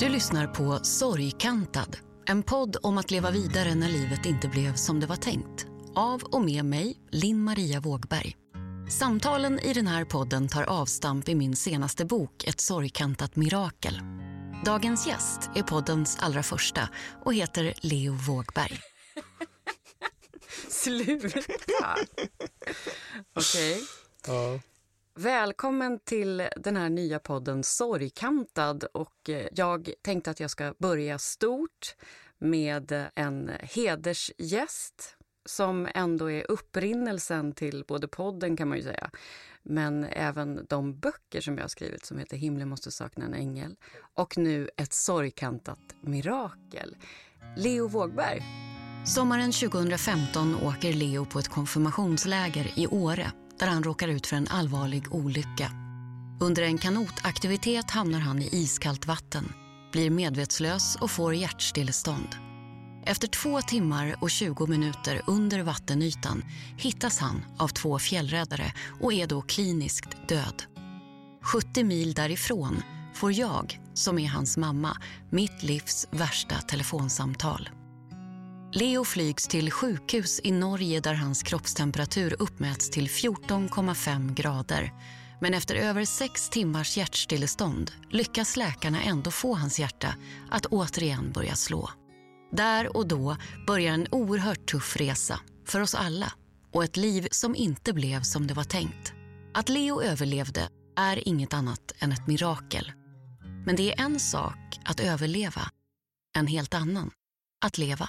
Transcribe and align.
Du 0.00 0.08
lyssnar 0.08 0.46
på 0.46 0.78
Sorgkantad, 0.82 1.96
en 2.26 2.42
podd 2.42 2.76
om 2.82 2.98
att 2.98 3.10
leva 3.10 3.30
vidare 3.30 3.74
när 3.74 3.88
livet 3.88 4.26
inte 4.26 4.48
blev 4.48 4.74
som 4.74 5.00
det 5.00 5.06
var 5.06 5.16
tänkt. 5.16 5.66
Av 5.94 6.22
och 6.22 6.42
med 6.42 6.64
mig, 6.64 6.96
Linn 7.10 7.44
Maria 7.44 7.80
Vågberg. 7.80 8.36
Samtalen 8.90 9.60
i 9.60 9.72
den 9.72 9.86
här 9.86 10.04
podden 10.04 10.48
tar 10.48 10.62
avstamp 10.62 11.28
i 11.28 11.34
min 11.34 11.56
senaste 11.56 12.04
bok 12.04 12.44
Ett 12.44 12.60
sorgkantat 12.60 13.36
mirakel. 13.36 14.00
Dagens 14.64 15.06
gäst 15.06 15.50
är 15.54 15.62
poddens 15.62 16.18
allra 16.20 16.42
första 16.42 16.88
och 17.24 17.34
heter 17.34 17.74
Leo 17.80 18.12
Vågberg. 18.12 18.80
Sluta! 20.68 21.96
Okej. 23.36 23.82
Ja. 24.26 24.60
Välkommen 25.14 25.98
till 25.98 26.48
den 26.56 26.76
här 26.76 26.88
nya 26.88 27.18
podden 27.18 27.62
Sorgkantad. 27.62 28.84
Och 28.84 29.28
eh, 29.28 29.46
jag 29.52 29.90
tänkte 30.02 30.30
att 30.30 30.40
jag 30.40 30.50
ska 30.50 30.74
börja 30.78 31.18
stort 31.18 31.96
med 32.38 33.10
en 33.14 33.50
hedersgäst 33.60 35.16
som 35.44 35.88
ändå 35.94 36.30
är 36.30 36.50
upprinnelsen 36.50 37.52
till 37.52 37.84
både 37.88 38.08
podden 38.08 38.56
kan 38.56 38.68
man 38.68 38.78
ju 38.78 38.84
säga, 38.84 39.10
men 39.62 40.04
även 40.04 40.66
de 40.68 40.98
böcker 40.98 41.40
som 41.40 41.56
jag 41.56 41.64
har 41.64 41.68
skrivit 41.68 42.04
som 42.04 42.18
heter 42.18 42.36
Himlen 42.36 42.68
måste 42.68 42.90
sakna 42.90 43.24
en 43.24 43.34
ängel 43.34 43.76
och 44.14 44.38
nu 44.38 44.70
Ett 44.76 44.92
sorgkantat 44.92 45.94
mirakel. 46.00 46.96
Leo 47.56 47.88
Vågberg. 47.88 48.42
Sommaren 49.06 49.52
2015 49.52 50.56
åker 50.62 50.92
Leo 50.92 51.24
på 51.24 51.38
ett 51.38 51.48
konfirmationsläger 51.48 52.72
i 52.76 52.86
Åre 52.86 53.32
där 53.60 53.66
han 53.66 53.82
råkar 53.82 54.08
ut 54.08 54.26
för 54.26 54.36
en 54.36 54.48
allvarlig 54.48 55.14
olycka. 55.14 55.70
Under 56.40 56.62
en 56.62 56.78
kanotaktivitet 56.78 57.90
hamnar 57.90 58.20
han 58.20 58.42
i 58.42 58.48
iskallt 58.52 59.06
vatten, 59.06 59.52
blir 59.92 60.10
medvetslös 60.10 60.96
och 60.96 61.10
får 61.10 61.34
hjärtstillestånd. 61.34 62.28
Efter 63.06 63.28
två 63.28 63.60
timmar 63.60 64.16
och 64.20 64.30
20 64.30 64.66
minuter 64.66 65.22
under 65.26 65.62
vattenytan 65.62 66.44
hittas 66.78 67.18
han 67.18 67.44
av 67.58 67.68
två 67.68 67.98
fjällräddare 67.98 68.72
och 69.00 69.12
är 69.12 69.26
då 69.26 69.42
kliniskt 69.42 70.28
död. 70.28 70.62
70 71.42 71.84
mil 71.84 72.14
därifrån 72.14 72.82
får 73.14 73.32
jag, 73.32 73.80
som 73.94 74.18
är 74.18 74.28
hans 74.28 74.56
mamma, 74.56 74.96
mitt 75.30 75.62
livs 75.62 76.08
värsta 76.10 76.54
telefonsamtal. 76.54 77.68
Leo 78.72 79.04
flygs 79.04 79.48
till 79.48 79.70
sjukhus 79.70 80.40
i 80.44 80.52
Norge 80.52 81.00
där 81.00 81.14
hans 81.14 81.42
kroppstemperatur 81.42 82.36
uppmäts 82.38 82.90
till 82.90 83.08
14,5 83.08 84.34
grader. 84.34 84.92
Men 85.40 85.54
efter 85.54 85.74
över 85.74 86.04
sex 86.04 86.48
timmars 86.48 86.96
hjärtstillestånd 86.96 87.92
lyckas 88.10 88.56
läkarna 88.56 89.02
ändå 89.02 89.30
få 89.30 89.54
hans 89.54 89.80
hjärta 89.80 90.14
att 90.50 90.66
återigen 90.66 91.32
börja 91.32 91.54
slå. 91.54 91.90
Där 92.52 92.96
och 92.96 93.08
då 93.08 93.36
börjar 93.66 93.94
en 93.94 94.06
oerhört 94.10 94.70
tuff 94.70 94.96
resa 94.96 95.40
för 95.66 95.80
oss 95.80 95.94
alla 95.94 96.32
och 96.72 96.84
ett 96.84 96.96
liv 96.96 97.28
som 97.30 97.54
inte 97.54 97.92
blev 97.92 98.22
som 98.22 98.46
det 98.46 98.54
var 98.54 98.64
tänkt. 98.64 99.12
Att 99.54 99.68
Leo 99.68 100.02
överlevde 100.02 100.68
är 100.96 101.28
inget 101.28 101.54
annat 101.54 101.92
än 101.98 102.12
ett 102.12 102.26
mirakel. 102.26 102.92
Men 103.66 103.76
det 103.76 103.92
är 103.92 104.04
en 104.04 104.20
sak 104.20 104.80
att 104.84 105.00
överleva, 105.00 105.70
en 106.36 106.46
helt 106.46 106.74
annan 106.74 107.10
att 107.64 107.78
leva. 107.78 108.08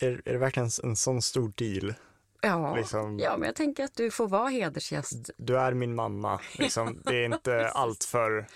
Är, 0.00 0.22
är 0.24 0.32
det 0.32 0.38
verkligen 0.38 0.70
en 0.82 0.96
sån 0.96 1.22
stor 1.22 1.52
deal? 1.56 1.94
Ja, 2.42 2.76
Liksom- 2.76 3.18
ja, 3.18 3.36
men 3.36 3.46
jag 3.46 3.54
tänker 3.56 3.84
att 3.84 3.94
du 3.94 4.10
får 4.10 4.28
vara 4.28 4.48
hedersgäst. 4.48 5.30
Du 5.36 5.58
är 5.58 5.74
min 5.74 5.94
mamma. 5.94 6.40
Liksom, 6.58 7.02
det 7.04 7.16
är 7.16 7.24
inte 7.24 7.68
allt 7.68 8.04
för 8.04 8.46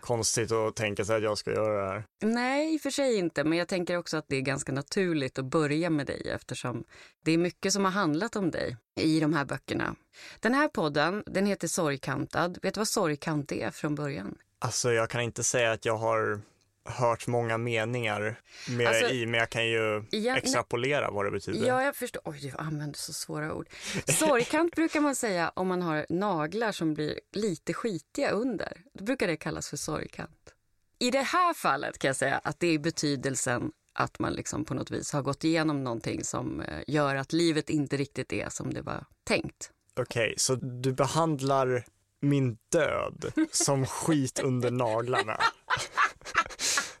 konstigt 0.00 0.52
att 0.52 0.76
tänka 0.76 1.04
sig 1.04 1.16
att 1.16 1.22
jag 1.22 1.38
ska 1.38 1.50
göra 1.50 1.84
det 1.86 1.92
här. 1.92 2.04
Nej, 2.22 2.74
i 2.74 2.76
och 2.76 2.80
för 2.80 2.90
sig 2.90 3.16
inte, 3.16 3.44
men 3.44 3.58
jag 3.58 3.68
tänker 3.68 3.96
också 3.96 4.16
att 4.16 4.24
det 4.28 4.36
är 4.36 4.40
ganska 4.40 4.72
naturligt 4.72 5.38
att 5.38 5.44
börja 5.44 5.90
med 5.90 6.06
dig 6.06 6.30
eftersom 6.34 6.84
det 7.24 7.32
är 7.32 7.38
mycket 7.38 7.72
som 7.72 7.84
har 7.84 7.92
handlat 7.92 8.36
om 8.36 8.50
dig 8.50 8.76
i 9.00 9.20
de 9.20 9.32
här 9.34 9.44
böckerna. 9.44 9.94
Den 10.40 10.54
här 10.54 10.68
podden, 10.68 11.22
den 11.26 11.46
heter 11.46 11.68
Sorgkantad. 11.68 12.58
Vet 12.62 12.74
du 12.74 12.80
vad 12.80 12.88
sorgkant 12.88 13.52
är 13.52 13.70
från 13.70 13.94
början? 13.94 14.38
Alltså, 14.58 14.92
jag 14.92 15.10
kan 15.10 15.20
inte 15.20 15.44
säga 15.44 15.72
att 15.72 15.84
jag 15.84 15.96
har 15.96 16.40
hört 16.86 17.26
många 17.26 17.58
meningar 17.58 18.40
med 18.68 18.86
Alltså, 18.88 19.08
i, 19.08 19.26
men 19.26 19.40
jag 19.40 19.50
kan 19.50 19.66
ju 19.66 20.04
igen- 20.10 20.36
extrapolera 20.36 21.10
vad 21.10 21.24
det 21.24 21.30
betyder. 21.30 21.66
Ja, 21.68 21.82
jag 21.84 21.96
förstår. 21.96 22.22
Oj, 22.24 22.38
du 22.42 22.52
använder 22.58 22.98
så 22.98 23.12
svåra 23.12 23.54
ord. 23.54 23.68
Sorgkant 24.06 24.74
brukar 24.74 25.00
man 25.00 25.14
säga 25.16 25.52
om 25.54 25.68
man 25.68 25.82
har 25.82 26.06
naglar 26.08 26.72
som 26.72 26.94
blir 26.94 27.20
lite 27.32 27.74
skitiga 27.74 28.30
under. 28.30 28.80
Då 28.94 29.04
brukar 29.04 29.26
det 29.26 29.36
kallas 29.36 29.68
för 29.70 29.76
sorgkant. 29.76 30.54
I 30.98 31.10
det 31.10 31.22
här 31.22 31.54
fallet 31.54 31.98
kan 31.98 32.08
jag 32.08 32.16
säga 32.16 32.40
att 32.44 32.60
det 32.60 32.66
är 32.66 32.78
betydelsen 32.78 33.70
att 33.92 34.18
man 34.18 34.32
liksom 34.32 34.64
på 34.64 34.74
något 34.74 34.90
vis 34.90 35.12
har 35.12 35.22
gått 35.22 35.44
igenom 35.44 35.84
någonting 35.84 36.24
som 36.24 36.60
eh, 36.60 36.80
gör 36.86 37.14
att 37.14 37.32
livet 37.32 37.70
inte 37.70 37.96
riktigt 37.96 38.32
är 38.32 38.48
som 38.48 38.74
det 38.74 38.82
var 38.82 39.04
tänkt. 39.24 39.70
Okej, 40.00 40.34
så 40.36 40.54
du 40.54 40.92
behandlar 40.92 41.84
min 42.20 42.58
död 42.72 43.32
som 43.50 43.86
skit 43.86 44.40
under 44.44 44.70
naglarna. 44.70 45.38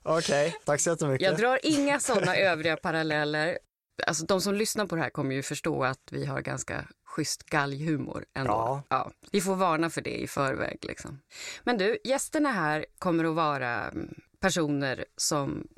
Okej, 0.06 0.56
tack 0.64 0.80
så 0.80 0.90
jättemycket. 0.90 1.26
Jag 1.26 1.36
drar 1.36 1.58
inga 1.62 2.00
sådana 2.00 2.36
övriga 2.36 2.76
paralleller. 2.76 3.58
Alltså 4.06 4.24
de 4.24 4.40
som 4.40 4.54
lyssnar 4.54 4.86
på 4.86 4.96
det 4.96 5.02
här 5.02 5.10
kommer 5.10 5.34
ju 5.34 5.42
förstå 5.42 5.84
att 5.84 6.08
vi 6.10 6.24
har 6.26 6.40
ganska 6.40 6.88
schysst 7.04 7.42
galghumor 7.42 8.24
ändå. 8.34 8.82
Ja. 8.88 9.10
vi 9.32 9.40
får 9.40 9.54
varna 9.54 9.90
för 9.90 10.00
det 10.00 10.16
i 10.22 10.26
förväg. 10.26 10.78
Liksom. 10.82 11.20
Men 11.64 11.78
du, 11.78 11.98
gästerna 12.04 12.52
här 12.52 12.86
kommer 12.98 13.24
att 13.24 13.34
vara 13.34 13.88
mm, 13.88 14.14
personer 14.40 15.04
som 15.16 15.68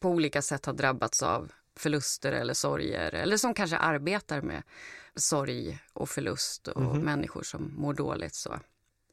på 0.00 0.08
olika 0.08 0.42
sätt 0.42 0.66
har 0.66 0.72
drabbats 0.72 1.22
av 1.22 1.52
förluster 1.78 2.32
eller 2.32 2.54
sorger 2.54 3.14
eller 3.14 3.36
som 3.36 3.54
kanske 3.54 3.76
arbetar 3.76 4.40
med 4.40 4.62
sorg 5.14 5.78
och 5.92 6.08
förlust 6.08 6.68
och 6.68 6.96
människor 6.96 7.42
som 7.42 7.74
mår 7.76 7.94
dåligt. 7.94 8.34
så. 8.34 8.60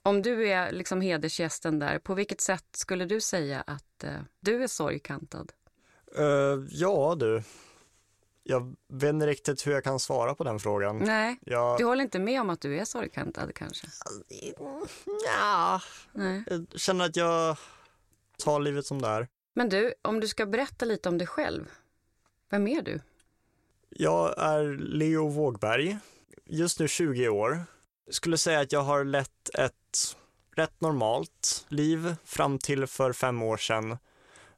Om 0.04 0.22
du 0.22 0.48
är 0.48 0.72
liksom 0.72 1.02
hedersgästen 1.02 1.80
där, 1.80 2.00
på 2.00 2.14
vilket 2.14 2.42
sätt 2.42 2.66
skulle 2.72 3.06
du 3.06 3.22
säga 3.22 3.62
att 3.68 4.04
eh, 4.04 4.10
du 4.40 4.64
är 4.64 4.68
sorgkantad? 4.68 5.52
Eh, 6.18 6.26
ja 6.70 7.16
du, 7.20 7.44
jag 8.44 8.76
vet 8.88 9.10
inte 9.14 9.28
riktigt 9.28 9.68
hur 9.68 9.72
jag 9.72 9.84
kan 9.84 10.00
svara 10.00 10.36
på 10.36 10.44
den 10.44 10.60
frågan. 10.60 10.98
Nej, 10.98 11.40
Jag, 11.42 11.78
du 11.78 11.86
håller 11.86 12.04
inte 12.04 12.20
med 12.20 12.42
om 12.42 12.50
att 12.50 12.62
du 12.62 12.80
är 12.80 12.86
sorgkantad 12.86 13.56
kanske? 13.56 13.88
ja, 15.26 15.82
Nej. 16.12 16.44
jag 16.48 16.66
känner 16.76 17.06
att 17.06 17.16
jag 17.16 17.58
tar 18.38 18.60
livet 18.60 18.86
som 18.86 19.02
det 19.02 19.08
är. 19.08 19.28
Men 19.54 19.70
du, 19.70 19.94
om 20.02 20.20
du 20.20 20.28
ska 20.28 20.46
berätta 20.46 20.86
lite 20.86 21.10
om 21.10 21.18
dig 21.18 21.28
själv, 21.28 21.66
vem 22.50 22.68
är 22.68 22.82
du? 22.82 23.02
Jag 23.90 24.38
är 24.38 24.78
Leo 24.78 25.28
Vågberg, 25.28 25.98
just 26.46 26.80
nu 26.80 26.88
20 26.88 27.30
år. 27.30 27.64
Skulle 28.12 28.38
säga 28.38 28.60
att 28.60 28.72
jag 28.72 28.82
har 28.82 29.04
lett 29.04 29.50
ett 29.54 29.76
rätt 30.56 30.82
normalt 30.82 31.66
liv 31.70 32.16
fram 32.26 32.60
till 32.60 32.88
för 32.88 33.14
fem 33.14 33.42
år 33.42 33.58
sedan 33.58 33.98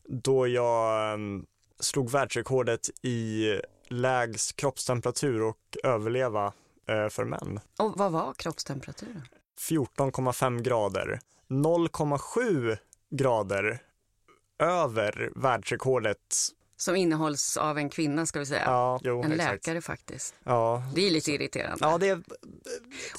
då 0.07 0.47
jag 0.47 1.13
em, 1.13 1.46
slog 1.79 2.09
världsrekordet 2.09 2.90
i 3.01 3.46
lägst 3.88 4.56
kroppstemperatur 4.56 5.41
och 5.41 5.78
överleva 5.84 6.53
eh, 6.88 7.09
för 7.09 7.25
män. 7.25 7.59
Och 7.79 7.97
vad 7.97 8.12
var 8.12 8.34
kroppstemperaturen? 8.34 9.28
14,5 9.69 10.62
grader. 10.62 11.19
0,7 11.47 12.78
grader 13.09 13.79
över 14.59 15.31
världsrekordet. 15.35 16.50
Som 16.78 16.96
innehålls 16.96 17.58
av 17.58 17.78
en 17.78 17.90
kvinna 17.90 18.25
ska 18.25 18.40
vi 18.40 18.46
säga. 18.46 18.63
Ja, 18.66 19.00
jo, 19.03 19.24
en 19.24 19.31
exakt. 19.31 19.52
läkare 19.68 19.81
faktiskt. 19.81 20.36
Ja, 20.44 20.84
Det 20.96 21.08
är 21.08 21.12
lite 21.12 21.31
irriterande. 21.31 21.78
ja 21.81 21.97
det 21.97 22.09
är 22.09 22.18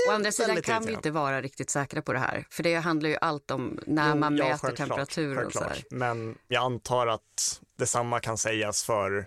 Å 0.08 0.12
andra 0.12 0.32
sidan 0.32 0.62
kan 0.62 0.84
vi 0.86 0.92
inte 0.92 1.10
vara 1.10 1.42
riktigt 1.42 1.70
säkra 1.70 2.02
på 2.02 2.12
det 2.12 2.18
här. 2.18 2.46
För 2.50 2.62
det 2.62 2.74
handlar 2.74 3.10
ju 3.10 3.16
allt 3.20 3.50
om 3.50 3.78
när 3.86 4.08
Jo, 4.10 4.16
man 4.16 4.36
ja, 4.36 4.44
mäter 4.44 4.58
självklart, 4.58 4.76
temperaturen. 4.88 5.46
och 5.46 5.52
Så 5.52 5.60
här. 5.64 5.84
Men 5.90 6.38
jag 6.48 6.64
antar 6.64 7.06
att 7.06 7.60
detsamma 7.76 8.20
kan 8.20 8.38
sägas 8.38 8.84
för 8.84 9.26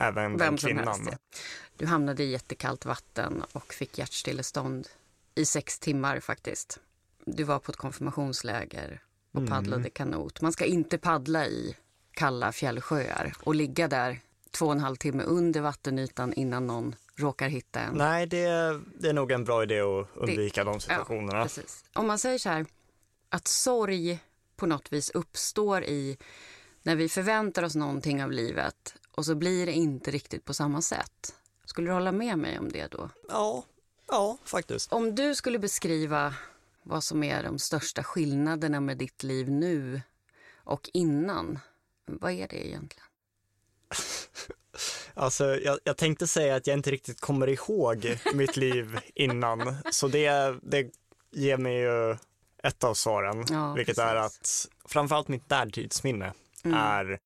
även 0.00 0.30
Vem 0.30 0.38
den 0.38 0.56
kvinnan. 0.56 0.86
helst. 0.88 1.02
ja. 1.10 1.18
Du 1.76 1.86
hamnade 1.86 2.22
i 2.22 2.30
jättekallt 2.30 2.84
vatten 2.84 3.44
och 3.52 3.74
fick 3.74 3.98
hjärtstillestånd 3.98 4.88
i 5.34 5.44
sex 5.46 5.78
timmar 5.78 6.20
faktiskt. 6.20 6.78
Du 7.24 7.44
var 7.44 7.58
på 7.58 7.72
ett 7.72 7.78
konfirmationsläger 7.78 9.02
och 9.32 9.40
Mm. 9.40 9.50
paddlade 9.50 9.90
kanot. 9.90 10.40
Man 10.40 10.52
ska 10.52 10.64
inte 10.64 10.98
paddla 10.98 11.46
i 11.46 11.76
kalla 12.14 12.52
fjällsjöar 12.52 13.32
och 13.42 13.54
ligga 13.54 13.88
där 13.88 14.20
två 14.50 14.66
och 14.66 14.72
en 14.72 14.80
halv 14.80 14.96
timme 14.96 15.22
under 15.22 15.60
vattenytan 15.60 16.32
innan 16.32 16.66
någon 16.66 16.94
råkar 17.16 17.48
hitta 17.48 17.80
en. 17.80 17.94
Nej, 17.94 18.26
det 18.26 18.44
är, 18.44 18.82
det 18.98 19.08
är 19.08 19.12
nog 19.12 19.32
en 19.32 19.44
bra 19.44 19.62
idé 19.62 19.80
att 19.80 20.08
undvika 20.14 20.64
de 20.64 20.80
situationerna. 20.80 21.38
Ja, 21.38 21.44
precis. 21.44 21.84
Om 21.92 22.06
man 22.06 22.18
säger 22.18 22.38
så 22.38 22.48
här, 22.48 22.66
att 23.28 23.48
sorg 23.48 24.18
på 24.56 24.66
något 24.66 24.92
vis 24.92 25.10
uppstår 25.10 25.84
i 25.84 26.18
när 26.82 26.96
vi 26.96 27.08
förväntar 27.08 27.62
oss 27.62 27.74
någonting 27.74 28.24
av 28.24 28.32
livet 28.32 28.94
och 29.10 29.24
så 29.26 29.34
blir 29.34 29.66
det 29.66 29.72
inte 29.72 30.10
riktigt 30.10 30.44
på 30.44 30.54
samma 30.54 30.82
sätt. 30.82 31.34
Skulle 31.64 31.88
du 31.88 31.92
hålla 31.92 32.12
med 32.12 32.38
mig 32.38 32.58
om 32.58 32.72
det 32.72 32.86
då? 32.86 33.10
ja, 33.28 33.64
ja, 34.08 34.38
faktiskt. 34.44 34.92
Om 34.92 35.14
du 35.14 35.34
skulle 35.34 35.58
beskriva 35.58 36.34
vad 36.82 37.04
som 37.04 37.22
är 37.22 37.42
de 37.42 37.58
största 37.58 38.02
skillnaderna 38.02 38.80
med 38.80 38.98
ditt 38.98 39.22
liv 39.22 39.50
nu 39.50 40.00
och 40.64 40.90
innan, 40.92 41.58
Vad 42.06 42.32
är 42.32 42.48
det 42.48 42.66
egentligen? 42.66 43.06
Alltså, 45.14 45.56
jag, 45.56 45.78
jag, 45.84 45.96
tänkte 45.96 46.26
säga 46.26 46.56
att 46.56 46.66
jag 46.66 46.74
inte 46.78 46.90
riktigt 46.90 47.20
kommer 47.20 47.48
ihåg 47.48 48.18
mitt 48.34 48.56
liv 48.56 48.98
innan, 49.14 49.76
så 49.90 50.08
det, 50.08 50.54
det 50.62 50.90
ger 51.30 51.56
mig 51.56 51.76
ju 51.76 52.16
ett 52.62 52.84
av 52.84 52.94
svaren, 52.94 53.44
Ja, 53.50 53.72
vilket 53.72 53.96
precis. 53.96 54.10
är 54.10 54.16
att 54.16 54.68
framförallt 54.84 55.28
mitt 55.28 55.50
närtidsminne 55.50 56.32
Mm. 56.64 56.78
är 56.78 57.18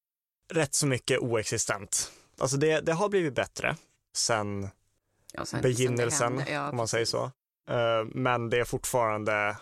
rätt 0.53 0.75
så 0.75 0.87
mycket 0.87 1.19
oexistent. 1.19 2.13
Alltså 2.39 2.57
det, 2.57 2.81
det 2.81 2.93
har 2.93 3.09
blivit 3.09 3.35
bättre 3.35 3.77
sen 4.15 4.63
Ja, 5.33 5.39
sen- 5.39 5.47
sen 5.47 5.63
begynnelsen, 5.63 6.39
hände. 6.39 6.53
Ja, 6.53 6.71
om 6.71 6.77
man 6.77 6.89
säger 6.89 7.05
så. 7.07 7.25
Eh, 7.69 8.05
Men 8.05 8.51
det 8.51 8.59
är 8.59 8.65
fortfarande, 8.65 9.57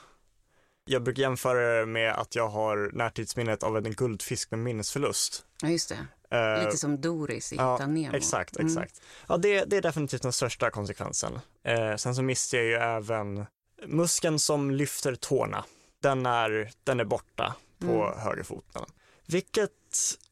jag 0.84 1.02
brukar 1.02 1.22
jämföra 1.22 1.80
det 1.80 1.86
med 1.86 2.12
att 2.12 2.34
jag 2.34 2.48
har 2.48 2.90
närtidsminnet 2.92 3.62
av 3.62 3.76
en 3.76 3.92
guldfisk 3.92 4.50
med 4.50 4.60
minnesförlust. 4.60 5.46
Ja, 5.62 5.68
just 5.68 5.88
det. 5.88 6.06
Eh, 6.36 6.64
Lite 6.64 6.76
som 6.76 7.00
Doris 7.00 7.52
i 7.52 7.56
ja, 7.56 7.74
Hitta 7.74 7.86
Nemo. 7.86 8.16
Exakt, 8.16 8.56
Mm. 8.56 8.66
exakt. 8.66 9.00
Ja, 9.28 9.36
det, 9.36 9.64
det 9.64 9.76
är 9.76 9.82
definitivt 9.82 10.22
den 10.22 10.32
största 10.32 10.70
konsekvensen. 10.70 11.38
Eh, 11.64 11.96
sen 11.96 12.14
så 12.14 12.22
missade 12.22 12.62
jag 12.62 12.70
ju 12.70 12.76
även 12.96 13.46
muskeln 13.86 14.38
som 14.38 14.70
lyfter 14.70 15.14
tårna. 15.14 15.64
Den 16.02 16.26
är, 16.26 16.70
den 16.84 17.00
är 17.00 17.04
borta 17.04 17.54
på 17.78 17.86
Mm. 18.04 18.18
högerfoten. 18.18 18.82
Vilket 19.26 19.70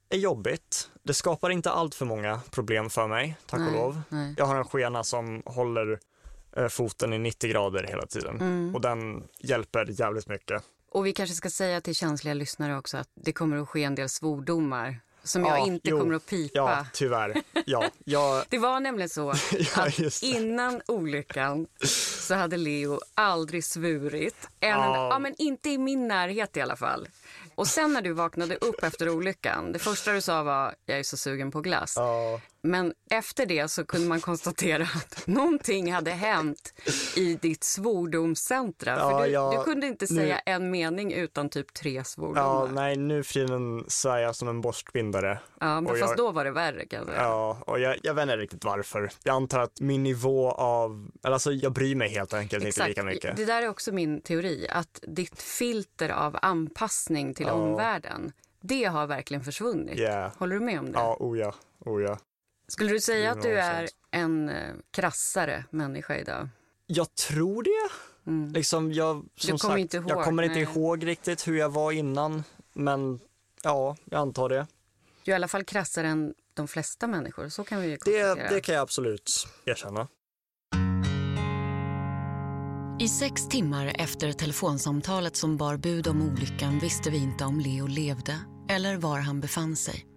är 0.08 0.19
jobbigt. 0.19 0.90
Det 1.02 1.14
skapar 1.14 1.50
inte 1.50 1.70
allt 1.70 1.94
för 1.94 2.04
många 2.06 2.40
problem 2.50 2.90
för 2.90 3.06
mig, 3.08 3.37
tack 3.46 3.58
och 3.60 3.64
Nej, 3.66 3.75
lov. 3.75 4.02
Nej. 4.08 4.34
Jag 4.38 4.44
har 4.46 4.56
en 4.56 4.64
skena 4.64 5.04
som 5.04 5.43
håller 5.46 5.93
eh, 5.93 5.99
foten 6.69 7.12
i 7.12 7.19
90 7.19 7.50
grader 7.50 7.84
hela 7.84 8.06
tiden 8.06 8.37
Mm. 8.40 8.75
och 8.75 8.81
den 8.81 9.25
hjälper 9.40 9.87
jävligt 10.00 10.28
mycket. 10.28 10.62
Och 10.90 11.06
vi 11.06 11.12
kanske 11.12 11.34
ska 11.37 11.50
säga 11.50 11.81
till 11.81 11.94
känsliga 11.94 12.34
lyssnare 12.34 12.78
också 12.78 12.96
att 12.96 13.08
det 13.14 13.32
kommer 13.32 13.56
att 13.56 13.69
ske 13.69 13.84
en 13.84 13.94
del 13.94 14.08
svordomar 14.08 15.00
som 15.25 15.44
jag 15.44 15.58
Ja, 15.58 15.66
inte 15.66 15.88
jo. 15.90 15.99
kommer 16.00 16.14
att 16.14 16.26
pipa. 16.26 16.58
Ja, 16.58 16.87
tyvärr. 16.93 17.43
Ja, 17.66 17.84
jag, 18.04 18.44
Det 18.49 18.58
var 18.58 18.81
nämligen 18.81 19.08
så 19.08 19.34
ja 19.76 19.82
att 19.87 19.96
det. 19.96 20.22
innan 20.22 20.81
olyckan 20.88 21.66
så 22.20 22.34
hade 22.34 22.56
Leo 22.56 23.00
aldrig 23.14 23.64
svurit. 23.64 24.49
En, 24.60 24.69
Ja. 24.70 25.08
ja, 25.10 25.19
men 25.19 25.34
inte 25.38 25.70
i 25.70 25.78
min 25.78 26.08
närhet 26.08 26.56
i 26.56 26.60
alla 26.60 26.76
fall. 26.76 27.08
Och 27.54 27.66
sen 27.66 27.93
när 27.93 28.02
du 28.02 28.12
vaknade 28.12 28.56
upp 28.56 28.82
efter 28.82 29.08
olyckan, 29.08 29.72
det 29.72 29.78
första 29.78 30.12
du 30.12 30.20
sa 30.20 30.43
var 30.43 30.75
jag 30.87 30.99
är 30.99 31.02
så 31.02 31.16
sugen 31.16 31.50
på 31.50 31.60
glass. 31.60 31.94
Ja, 31.96 32.40
Men 32.64 32.94
efter 33.11 33.47
det 33.47 33.69
så 33.69 33.85
kunde 33.85 34.09
man 34.09 34.20
konstatera 34.20 34.82
att 34.82 35.26
någonting 35.26 35.93
hade 35.93 36.11
hänt 36.11 36.75
i 37.17 37.35
ditt 37.35 37.64
svordomscentra. 37.64 38.91
Ja, 38.99 39.11
För 39.19 39.25
du, 39.26 39.31
ja, 39.32 39.55
du 39.59 39.64
kunde 39.64 39.87
inte 39.87 40.06
nu- 40.11 40.20
säga 40.20 40.38
en 40.38 40.70
mening 40.70 41.12
utan 41.12 41.49
typ 41.49 41.75
tre 41.75 41.93
ja, 41.94 42.05
svordomar. 42.05 42.69
nej, 42.69 42.97
nu 42.97 43.23
för 43.23 43.32
tiden 43.32 43.85
svär 43.88 44.19
jag 44.19 44.37
som 44.37 44.49
en 44.49 44.61
borstbindare. 44.61 45.38
Ja, 45.61 45.81
men 45.81 45.87
Och 45.93 45.99
fast 45.99 46.11
jag- 46.11 46.17
då 46.17 46.31
var 46.31 46.44
det 46.44 46.50
värre 46.50 46.87
kan 46.87 46.99
jag 46.99 47.06
säga. 47.09 47.23
Ja, 47.23 47.59
och 47.67 47.81
jag, 47.81 47.97
jag 48.03 48.14
vet 48.14 48.23
inte 48.23 48.37
riktigt 48.37 48.64
varför. 48.64 49.11
Jag 49.23 49.35
antar 49.35 49.61
att 49.61 49.81
min 49.81 50.03
nivå 50.03 50.50
av, 50.50 51.09
eller 51.25 51.32
alltså 51.35 51.53
jag 51.53 51.73
bryr 51.73 51.94
mig 51.94 52.09
helt 52.09 52.35
enkelt 52.35 52.64
inte 52.64 52.88
lika 52.88 53.03
mycket. 53.03 53.37
Det 53.37 53.44
där 53.44 53.62
är 53.62 53.69
också 53.69 53.93
min 53.93 54.20
teori, 54.20 54.67
att 54.70 54.99
ditt 55.03 55.43
filter 55.43 56.09
av 56.09 56.38
anpassning 56.43 57.35
till 57.35 57.47
Ja. 57.47 57.53
omvärlden, 57.53 58.32
det 58.61 58.85
har 58.85 59.06
verkligen 59.06 59.44
försvunnit. 59.44 59.99
Yeah. 59.99 60.32
Håller 60.38 60.55
du 60.59 60.64
med 60.64 60.79
om 60.79 60.87
det? 60.87 60.99
Ja, 60.99 61.17
oh 61.20 61.38
ja, 61.38 61.55
oh 61.85 62.03
ja. 62.03 62.19
Skulle 62.73 62.93
du 62.93 63.01
säga 63.01 63.31
att 63.31 63.43
du 63.43 63.59
är 63.59 63.89
en 64.11 64.49
eh, 64.49 64.75
krassare 64.91 65.65
människa 65.71 66.17
idag? 66.17 66.49
Jag 66.87 67.15
tror 67.15 67.63
det. 67.63 67.91
Mm. 68.31 68.53
Liksom 68.53 68.93
jag, 68.93 69.25
som 69.37 69.59
kommer 69.59 69.75
sagt, 69.75 69.81
inte 69.81 69.97
ihåg, 69.97 70.11
jag 70.11 70.25
kommer 70.25 70.43
inte 70.43 70.55
nej. 70.55 70.63
ihåg 70.63 71.07
riktigt 71.07 71.49
hur 71.49 71.59
jag 71.59 71.69
var 71.69 71.93
innan, 71.93 72.45
men 72.73 73.21
ja, 73.63 73.97
jag 74.05 74.21
antar 74.21 74.49
det. 74.49 74.67
Du 75.25 75.31
är 75.31 75.35
i 75.35 75.37
alla 75.37 75.49
fall 75.49 75.65
krassare 75.65 76.07
än 76.07 76.35
de 76.55 76.69
flesta 76.69 77.07
människor, 77.07 77.49
så 77.49 77.65
kan 77.65 77.81
vi 77.81 77.89
ju 77.89 77.97
Det, 78.05 78.35
det 78.35 78.61
kan 78.61 78.75
jag 78.75 78.83
absolut 78.83 79.49
erkänna. 79.65 80.09
I 83.01 83.09
sex 83.09 83.49
timmar 83.49 83.93
efter 83.99 84.33
telefonsamtalet 84.33 85.37
som 85.37 85.57
bar 85.57 85.77
bud 85.77 86.09
om 86.09 86.23
olyckan 86.23 86.79
visste 86.79 87.11
vi 87.11 87.17
inte 87.17 87.45
om 87.45 87.61
Leo 87.61 87.87
levde 87.87 88.39
eller 88.69 88.97
var 88.97 89.19
han 89.19 89.41
befann 89.41 89.77
sig. 89.77 90.12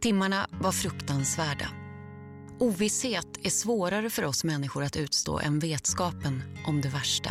Timmarna 0.00 0.48
var 0.60 0.72
fruktansvärda. 0.72 1.68
Ovisshet 2.58 3.38
är 3.42 3.50
svårare 3.50 4.10
för 4.10 4.24
oss 4.24 4.44
människor 4.44 4.84
att 4.84 4.96
utstå 4.96 5.38
än 5.38 5.58
vetskapen 5.58 6.42
om 6.66 6.80
det 6.80 6.88
värsta. 6.88 7.30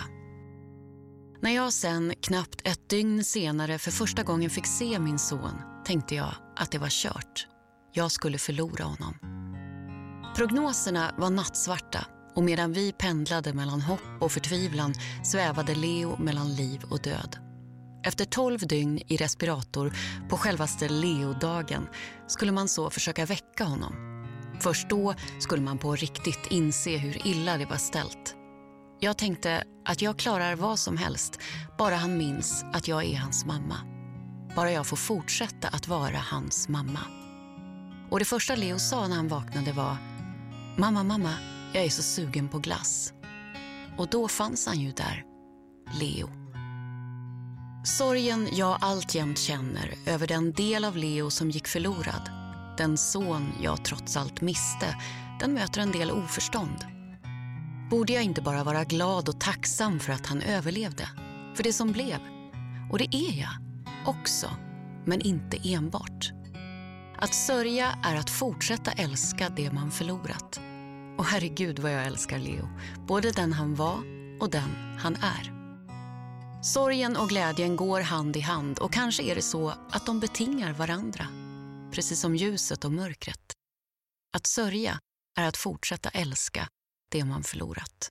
När 1.41 1.51
jag 1.51 1.73
sen, 1.73 2.13
knappt 2.21 2.61
ett 2.63 2.89
dygn 2.89 3.23
senare, 3.23 3.77
för 3.77 3.91
första 3.91 4.23
gången 4.23 4.49
fick 4.49 4.65
se 4.67 4.99
min 4.99 5.19
son 5.19 5.61
tänkte 5.85 6.15
jag 6.15 6.35
att 6.55 6.71
det 6.71 6.77
var 6.77 6.89
kört. 6.89 7.47
Jag 7.93 8.11
skulle 8.11 8.37
förlora 8.37 8.83
honom. 8.83 9.15
Prognoserna 10.35 11.15
var 11.17 11.29
nattsvarta 11.29 12.05
och 12.35 12.43
medan 12.43 12.73
vi 12.73 12.91
pendlade 12.91 13.53
mellan 13.53 13.81
hopp 13.81 14.21
och 14.21 14.31
förtvivlan 14.31 14.93
svävade 15.23 15.75
Leo 15.75 16.17
mellan 16.17 16.55
liv 16.55 16.83
och 16.89 17.01
död. 17.01 17.46
Efter 18.07 18.25
tolv 18.25 18.68
dygn 18.68 19.00
i 19.07 19.18
respirator 19.18 19.94
på 20.30 20.38
självaste 20.38 20.89
Leo-dagen 20.89 21.88
skulle 22.27 22.51
man 22.51 22.68
så 22.68 22.89
försöka 22.89 23.25
väcka 23.25 23.63
honom. 23.63 23.94
Först 24.59 24.89
då 24.89 25.13
skulle 25.39 25.62
man 25.62 25.77
på 25.77 25.95
riktigt 25.95 26.48
inse 26.50 26.98
hur 26.98 27.27
illa 27.27 27.57
det 27.57 27.65
var 27.65 27.77
ställt. 27.77 28.36
Jag 29.00 29.18
tänkte 29.18 29.63
att 29.86 30.01
jag 30.01 30.19
klarar 30.19 30.56
vad 30.56 30.80
som 30.80 30.98
helst, 30.98 31.39
bara 31.77 31.95
han 31.95 32.18
minns 32.18 32.65
att 32.74 32.88
jag 32.88 33.06
är 33.06 33.18
hans 33.18 33.45
mamma. 33.45 33.77
Bara 34.56 34.71
jag 34.71 34.88
får 34.88 34.98
fortsätta 34.98 35.68
att 35.68 35.88
vara 35.88 36.18
hans 36.18 36.69
mamma. 36.69 37.01
Och 38.12 38.19
det 38.19 38.25
första 38.25 38.56
Leo 38.56 38.80
sa 38.80 39.07
när 39.07 39.15
han 39.15 39.27
vaknade 39.27 39.71
var 39.71 39.98
Mamma, 40.77 41.04
mamma, 41.04 41.33
jag 41.74 41.83
är 41.83 41.89
så 41.89 42.04
sugen 42.04 42.50
på 42.50 42.59
glass. 42.59 43.13
Och 43.98 44.07
då 44.09 44.27
fanns 44.27 44.68
han 44.68 44.80
ju 44.80 44.92
där, 44.92 45.24
Leo. 46.00 46.46
Sorgen 47.87 48.49
jag 48.51 48.77
alltjämt 48.81 49.39
känner 49.39 49.93
över 50.05 50.27
den 50.27 50.53
del 50.53 50.85
av 50.85 50.97
Leo 50.97 51.29
som 51.29 51.49
gick 51.49 51.67
förlorad, 51.67 52.29
den 52.77 52.97
son 52.97 53.51
jag 53.61 53.85
trots 53.85 54.17
allt 54.17 54.41
miste, 54.41 54.95
den 55.39 55.53
möter 55.53 55.81
en 55.81 55.91
del 55.91 56.11
oförstånd. 56.11 56.85
Borde 57.89 58.13
jag 58.13 58.23
inte 58.23 58.41
bara 58.41 58.63
vara 58.63 58.83
glad 58.83 59.29
och 59.29 59.39
tacksam 59.39 59.99
för 59.99 60.13
att 60.13 60.25
han 60.25 60.41
överlevde? 60.41 61.09
För 61.56 61.63
det 61.63 61.73
som 61.73 61.91
blev? 61.91 62.17
Och 62.91 62.97
det 62.97 63.15
är 63.15 63.39
jag, 63.41 63.53
också, 64.06 64.49
men 65.06 65.21
inte 65.21 65.57
enbart. 65.63 66.31
Att 67.17 67.33
sörja 67.33 67.99
är 68.03 68.15
att 68.15 68.29
fortsätta 68.29 68.91
älska 68.91 69.49
det 69.49 69.71
man 69.71 69.91
förlorat. 69.91 70.59
Och 71.17 71.25
herregud 71.25 71.79
vad 71.79 71.94
jag 71.94 72.06
älskar 72.06 72.39
Leo, 72.39 72.69
både 73.07 73.31
den 73.31 73.53
han 73.53 73.75
var 73.75 73.97
och 74.39 74.49
den 74.49 74.97
han 74.99 75.15
är. 75.15 75.56
Sorgen 76.64 77.18
och 77.18 77.30
glädjen 77.30 77.76
går 77.76 78.02
hand 78.02 78.35
i 78.35 78.40
hand 78.40 78.80
och 78.80 78.94
kanske 78.94 79.23
är 79.23 79.35
det 79.35 79.42
så 79.42 79.69
att 79.69 80.06
de 80.06 80.19
betingar 80.19 80.73
varandra. 80.73 81.28
Precis 81.94 82.19
som 82.21 82.35
ljuset 82.35 82.85
och 82.85 82.92
mörkret. 82.92 83.54
Att 84.37 84.47
sörja 84.47 84.99
är 85.40 85.47
att 85.47 85.57
fortsätta 85.57 86.09
älska 86.09 86.68
det 87.11 87.23
man 87.26 87.44
förlorat. 87.44 88.09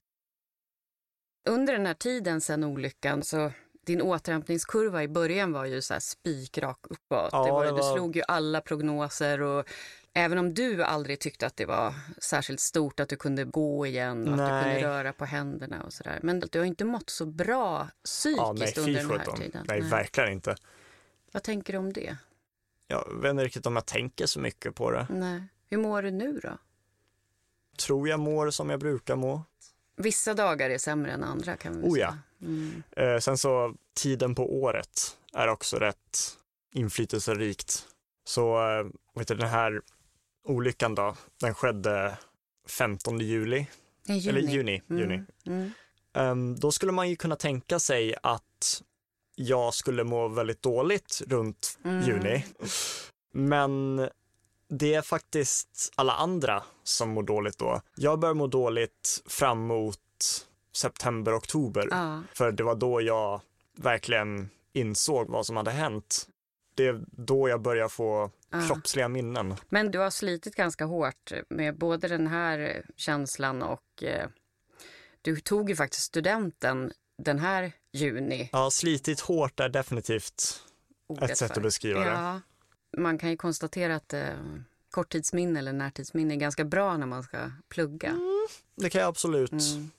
Under 1.49 1.73
den 1.73 1.85
här 1.85 1.93
tiden 1.93 2.41
sen 2.41 2.63
olyckan 2.63 3.23
så 3.23 3.51
din 3.85 4.01
återhämtningskurva 4.01 5.03
i 5.03 5.07
början 5.07 5.51
var 5.51 5.65
ju 5.65 5.81
så 5.81 5.93
här 5.93 5.99
spikrak 6.01 6.79
uppåt. 6.89 7.29
Ja, 7.31 7.45
det 7.45 7.51
var, 7.51 7.65
det 7.65 7.71
Du 7.71 7.75
var- 7.77 7.95
slog 7.95 8.15
ju 8.15 8.21
alla 8.27 8.61
prognoser 8.61 9.41
och 9.41 9.65
även 10.13 10.37
om 10.37 10.53
du 10.53 10.83
aldrig 10.83 11.19
tyckte 11.19 11.47
att 11.47 11.57
det 11.57 11.65
var 11.65 11.93
särskilt 12.17 12.59
stort 12.59 12.99
att 12.99 13.09
du 13.09 13.15
kunde 13.15 13.43
gå 13.43 13.85
igen 13.85 14.27
och 14.27 14.33
att 14.33 14.39
du 14.39 14.43
Nej. 14.43 14.63
kunde 14.63 14.89
röra 14.89 15.13
på 15.13 15.25
händerna 15.25 15.83
och 15.83 15.93
sådär. 15.93 16.19
Men 16.23 16.39
du 16.39 16.59
har 16.59 16.65
inte 16.65 16.85
mått 16.85 17.09
så 17.09 17.25
bra 17.25 17.87
psykiskt 18.03 18.37
Ja, 18.37 18.53
nej, 18.53 18.73
under 18.77 19.01
den 19.01 19.19
här 19.19 19.35
tiden. 19.37 19.65
Nej, 19.69 19.81
verkligen 19.81 20.31
inte. 20.31 20.55
Vad 21.31 21.43
tänker 21.43 21.73
du 21.73 21.79
om 21.79 21.93
det? 21.93 22.17
Jag 22.87 23.21
vet 23.21 23.31
inte 23.31 23.43
riktigt 23.43 23.65
om 23.65 23.75
jag 23.75 23.85
tänker 23.85 24.25
så 24.25 24.39
mycket 24.39 24.75
på 24.75 24.91
det. 24.91 25.07
Nej. 25.09 25.43
Hur 25.69 25.77
mår 25.77 26.01
du 26.01 26.11
nu 26.11 26.39
då? 26.43 26.57
Tror 27.77 28.09
jag 28.09 28.19
mår 28.19 28.49
som 28.49 28.69
jag 28.69 28.79
brukar 28.79 29.15
må. 29.15 29.43
Vissa 29.95 30.33
dagar 30.33 30.69
är 30.69 30.77
sämre 30.77 31.11
än 31.11 31.23
andra 31.23 31.57
kan 31.57 31.81
vi 31.81 31.87
Oh 31.87 31.99
ja. 31.99 32.07
säga. 32.09 32.19
Mm. 32.41 32.83
Eh, 32.91 33.19
sen 33.19 33.37
så 33.37 33.75
tiden 33.93 34.35
på 34.35 34.61
året 34.61 35.17
är 35.33 35.47
också 35.47 35.77
rätt 35.77 36.37
inflytelserikt. 36.73 37.87
Så 38.23 38.69
eh, 38.69 38.85
vet 39.15 39.27
du, 39.27 39.35
den 39.35 39.49
här 39.49 39.81
olyckan 40.47 40.95
då, 40.95 41.15
den 41.41 41.53
skedde 41.55 42.17
15 42.69 43.19
juli, 43.19 43.67
Nej, 44.07 44.17
juni. 44.17 44.39
eller 44.39 44.51
juni. 44.51 44.81
Mm. 44.89 45.01
juni. 45.01 45.23
Mm. 45.45 45.71
Ehm, 46.13 46.55
då 46.59 46.71
skulle 46.71 46.91
man 46.91 47.09
ju 47.09 47.15
kunna 47.15 47.35
tänka 47.35 47.79
sig 47.79 48.15
att 48.23 48.81
jag 49.35 49.73
skulle 49.73 50.03
må 50.03 50.27
väldigt 50.27 50.61
dåligt 50.61 51.21
runt 51.27 51.79
Mm. 51.85 52.01
juni. 52.07 52.45
Men 53.33 53.97
det 54.69 54.93
är 54.93 55.01
faktiskt 55.01 55.91
alla 55.95 56.13
andra 56.13 56.63
som 56.83 57.09
mår 57.09 57.23
dåligt 57.23 57.57
då. 57.57 57.81
Jag 57.95 58.19
börjar 58.19 58.33
må 58.35 58.47
dåligt 58.47 59.23
fram 59.25 59.59
mot 59.67 59.99
september, 60.75 61.37
oktober. 61.37 61.87
Ja. 61.91 62.21
För 62.33 62.51
det 62.51 62.63
var 62.63 62.75
då 62.75 63.01
jag 63.01 63.41
verkligen 63.77 64.49
insåg 64.73 65.29
vad 65.29 65.45
som 65.45 65.57
hade 65.57 65.71
hänt. 65.71 66.27
Det 66.77 66.87
är 66.87 67.01
då 67.11 67.49
jag 67.49 67.61
börjar 67.61 67.87
få 67.87 68.31
Ah. 68.49 68.67
kroppsliga 68.67 69.07
minnen. 69.07 69.55
Men 69.69 69.91
du 69.91 69.99
har 69.99 70.09
slitit 70.09 70.55
ganska 70.55 70.85
hårt 70.85 71.31
med 71.49 71.77
både 71.77 72.07
den 72.07 72.27
här 72.27 72.85
känslan 72.95 73.61
och 73.63 74.03
eh, 74.03 74.27
du 75.21 75.39
tog 75.39 75.69
ju 75.69 75.75
faktiskt 75.75 76.03
studenten 76.03 76.91
den 77.17 77.39
här 77.39 77.71
juni. 77.91 78.49
Ja, 78.51 78.69
slitit 78.71 79.19
hårt 79.19 79.59
är 79.59 79.69
definitivt 79.69 80.63
ordet 81.07 81.29
ett 81.31 81.37
sätt 81.37 81.47
för. 81.51 81.55
att 81.59 81.63
beskriva 81.63 81.99
det. 81.99 82.05
Ja, 82.05 82.41
man 82.97 83.17
kan 83.17 83.29
ju 83.29 83.37
konstatera 83.37 83.95
att 83.95 84.13
eh, 84.13 84.21
korttidsminne 84.91 85.59
eller 85.59 85.73
närtidsminne 85.73 86.33
är 86.33 86.37
ganska 86.37 86.63
bra 86.63 86.97
när 86.97 87.07
man 87.07 87.23
ska 87.23 87.37
plugga. 87.69 88.13
Det 88.75 88.89
kan 88.89 89.01
jag 89.01 89.07
absolut. 89.07 89.51
Mm. 89.51 89.91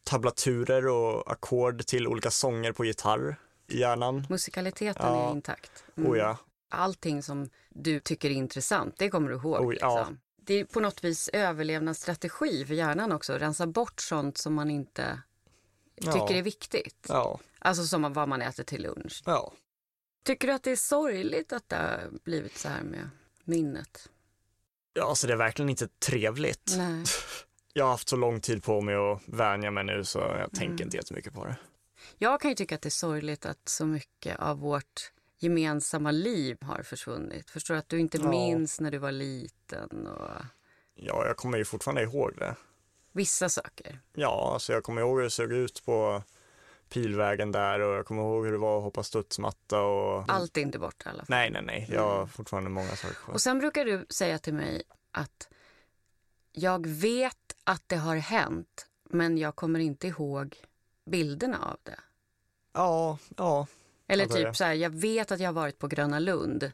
tablaturer 0.04 0.88
och 0.88 1.32
ackord 1.32 1.86
till 1.86 2.08
olika 2.08 2.32
sånger 2.32 2.72
på 2.72 2.86
gitarr 2.86 3.36
i 3.68 3.80
hjärnan. 3.80 4.26
Musikaliteten 4.30 5.06
Ja. 5.08 5.28
är 5.28 5.32
intakt. 5.32 5.72
Mm. 5.98 6.12
Oh 6.12 6.18
ja. 6.18 6.38
Allting 6.72 7.24
som 7.24 7.50
du 7.70 8.00
tycker 8.00 8.30
är 8.30 8.34
intressant, 8.34 8.96
det 8.98 9.10
kommer 9.10 9.30
du 9.30 9.36
ihåg. 9.36 9.66
Oh, 9.66 9.76
ja. 9.80 9.98
liksom. 10.00 10.20
Det 10.44 10.54
är 10.54 10.66
på 10.66 10.80
något 10.80 11.04
vis 11.04 11.30
överlevnadsstrategi 11.34 12.66
för 12.66 12.74
hjärnan 12.74 13.12
också. 13.12 13.34
Rensa 13.34 13.68
bort 13.68 14.00
sånt 14.02 14.38
som 14.38 14.54
man 14.54 14.70
inte 14.70 15.22
Ja. 15.96 16.12
tycker 16.12 16.36
är 16.36 16.42
viktigt. 16.42 17.06
Ja, 17.10 17.40
Alltså 17.60 17.84
som 17.84 18.14
vad 18.14 18.28
man 18.30 18.42
äter 18.42 18.64
till 18.64 18.82
lunch. 18.82 19.24
ja. 19.26 19.54
Tycker 20.24 20.48
du 20.48 20.54
att 20.54 20.64
det 20.64 20.72
är 20.72 20.76
sorgligt 20.76 21.54
att 21.54 21.70
det 21.70 21.76
har 21.76 22.10
blivit 22.24 22.58
så 22.58 22.68
här 22.70 22.82
med 22.84 23.10
minnet? 23.44 24.10
Ja, 24.94 25.06
alltså 25.10 25.28
det 25.28 25.34
är 25.34 25.38
verkligen 25.38 25.70
inte 25.70 25.88
trevligt. 25.88 26.74
Nej. 26.78 27.04
Jag 27.74 27.86
har 27.86 27.92
haft 27.92 28.10
så 28.10 28.16
lång 28.16 28.42
tid 28.42 28.64
på 28.64 28.82
mig 28.82 28.96
att 28.96 29.22
vänja 29.26 29.72
mig 29.72 29.84
nu 29.84 30.04
så 30.04 30.20
jag 30.20 30.36
Mm. 30.36 30.50
tänker 30.50 30.84
inte 30.84 30.98
jättemycket 30.98 31.34
på 31.34 31.46
det. 31.46 31.56
Jag 32.18 32.42
kan 32.42 32.52
ju 32.52 32.56
tycka 32.56 32.76
att 32.76 32.82
det 32.82 32.88
är 32.88 32.92
sorgligt 32.92 33.46
att 33.46 33.70
så 33.70 33.86
mycket 33.86 34.40
av 34.40 34.60
vårt 34.60 35.12
gemensamma 35.44 36.12
liv 36.12 36.58
har 36.62 36.84
försvunnit. 36.84 37.50
Förstår 37.50 37.74
du 37.74 37.80
att 37.80 37.90
du 37.90 38.00
inte 38.00 38.18
Ja. 38.18 38.30
minns 38.30 38.80
när 38.80 38.92
du 38.92 38.98
var 38.98 39.12
liten 39.12 40.08
och 40.08 40.30
Ja, 40.94 41.26
jag 41.28 41.38
kommer 41.38 41.58
ju 41.58 41.66
fortfarande 41.66 42.02
ihåg 42.04 42.34
det. 42.38 42.56
vissa 43.12 43.50
saker. 43.50 44.00
Ja, 44.14 44.52
alltså 44.54 44.74
jag 44.74 44.84
kommer 44.84 45.02
ihåg 45.02 45.18
hur 45.18 45.24
det 45.24 45.30
såg 45.30 45.52
ut 45.52 45.86
på 45.86 46.24
pilvägen 46.90 47.52
där 47.52 47.80
och 47.80 47.96
jag 47.96 48.06
kommer 48.06 48.22
ihåg 48.22 48.46
hur 48.46 48.52
det 48.52 48.58
var 48.58 48.78
att 48.78 48.84
hoppa 48.84 49.04
studsmatta 49.04 49.82
och... 49.82 50.24
Allt 50.28 50.58
är 50.58 50.62
inte 50.62 50.80
borta 50.80 51.10
i 51.10 51.14
alla 51.14 51.18
fall. 51.26 51.26
Nej, 51.30 51.50
nej, 51.50 51.62
nej. 51.66 51.88
Jag 51.92 52.02
har 52.18 52.26
fortfarande 52.26 52.70
många 52.70 52.96
saker 52.96 53.16
kvar. 53.16 53.34
Och 53.34 53.42
sen 53.42 53.60
brukar 53.60 53.86
du 53.86 54.06
säga 54.10 54.40
till 54.40 54.54
mig 54.54 54.84
att 55.12 55.50
jag 56.52 56.88
vet 56.88 57.56
att 57.64 57.84
det 57.88 57.96
har 57.96 58.16
hänt, 58.16 58.88
men 59.10 59.38
jag 59.38 59.56
kommer 59.56 59.80
inte 59.80 60.08
ihåg 60.08 60.58
bilderna 61.06 61.58
av 61.66 61.78
det. 61.84 62.00
Ja, 62.74 63.18
ja. 63.38 63.68
Eller 64.14 64.26
typ 64.26 64.56
så 64.56 64.64
här, 64.64 64.74
jag 64.74 64.90
vet 64.90 65.32
att 65.32 65.40
jag 65.40 65.48
har 65.48 65.54
varit 65.54 65.80
på 65.80 65.88
Gröna 65.88 66.20
Lund, 66.20 66.72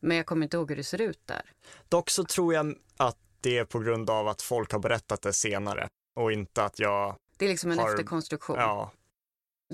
men 0.00 0.16
jag 0.16 0.26
kommer 0.26 0.42
inte 0.46 0.56
ihåg 0.56 0.70
hur 0.70 0.76
det 0.76 0.84
ser 0.84 1.00
ut 1.00 1.20
där. 1.26 1.42
Dock 1.88 2.10
så 2.10 2.24
tror 2.24 2.54
jag 2.54 2.74
att 2.96 3.16
det 3.40 3.58
är 3.58 3.64
på 3.64 3.78
grund 3.78 4.10
av 4.10 4.28
att 4.28 4.42
folk 4.42 4.72
har 4.72 4.78
berättat 4.78 5.22
det 5.22 5.32
senare 5.32 5.88
och 6.16 6.32
inte 6.32 6.64
att 6.64 6.78
jag, 6.78 7.16
Det 7.36 7.44
är 7.44 7.48
liksom 7.48 7.70
en 7.70 7.78
Har- 7.78 7.90
efterkonstruktion. 7.90 8.56
ja, 8.58 8.92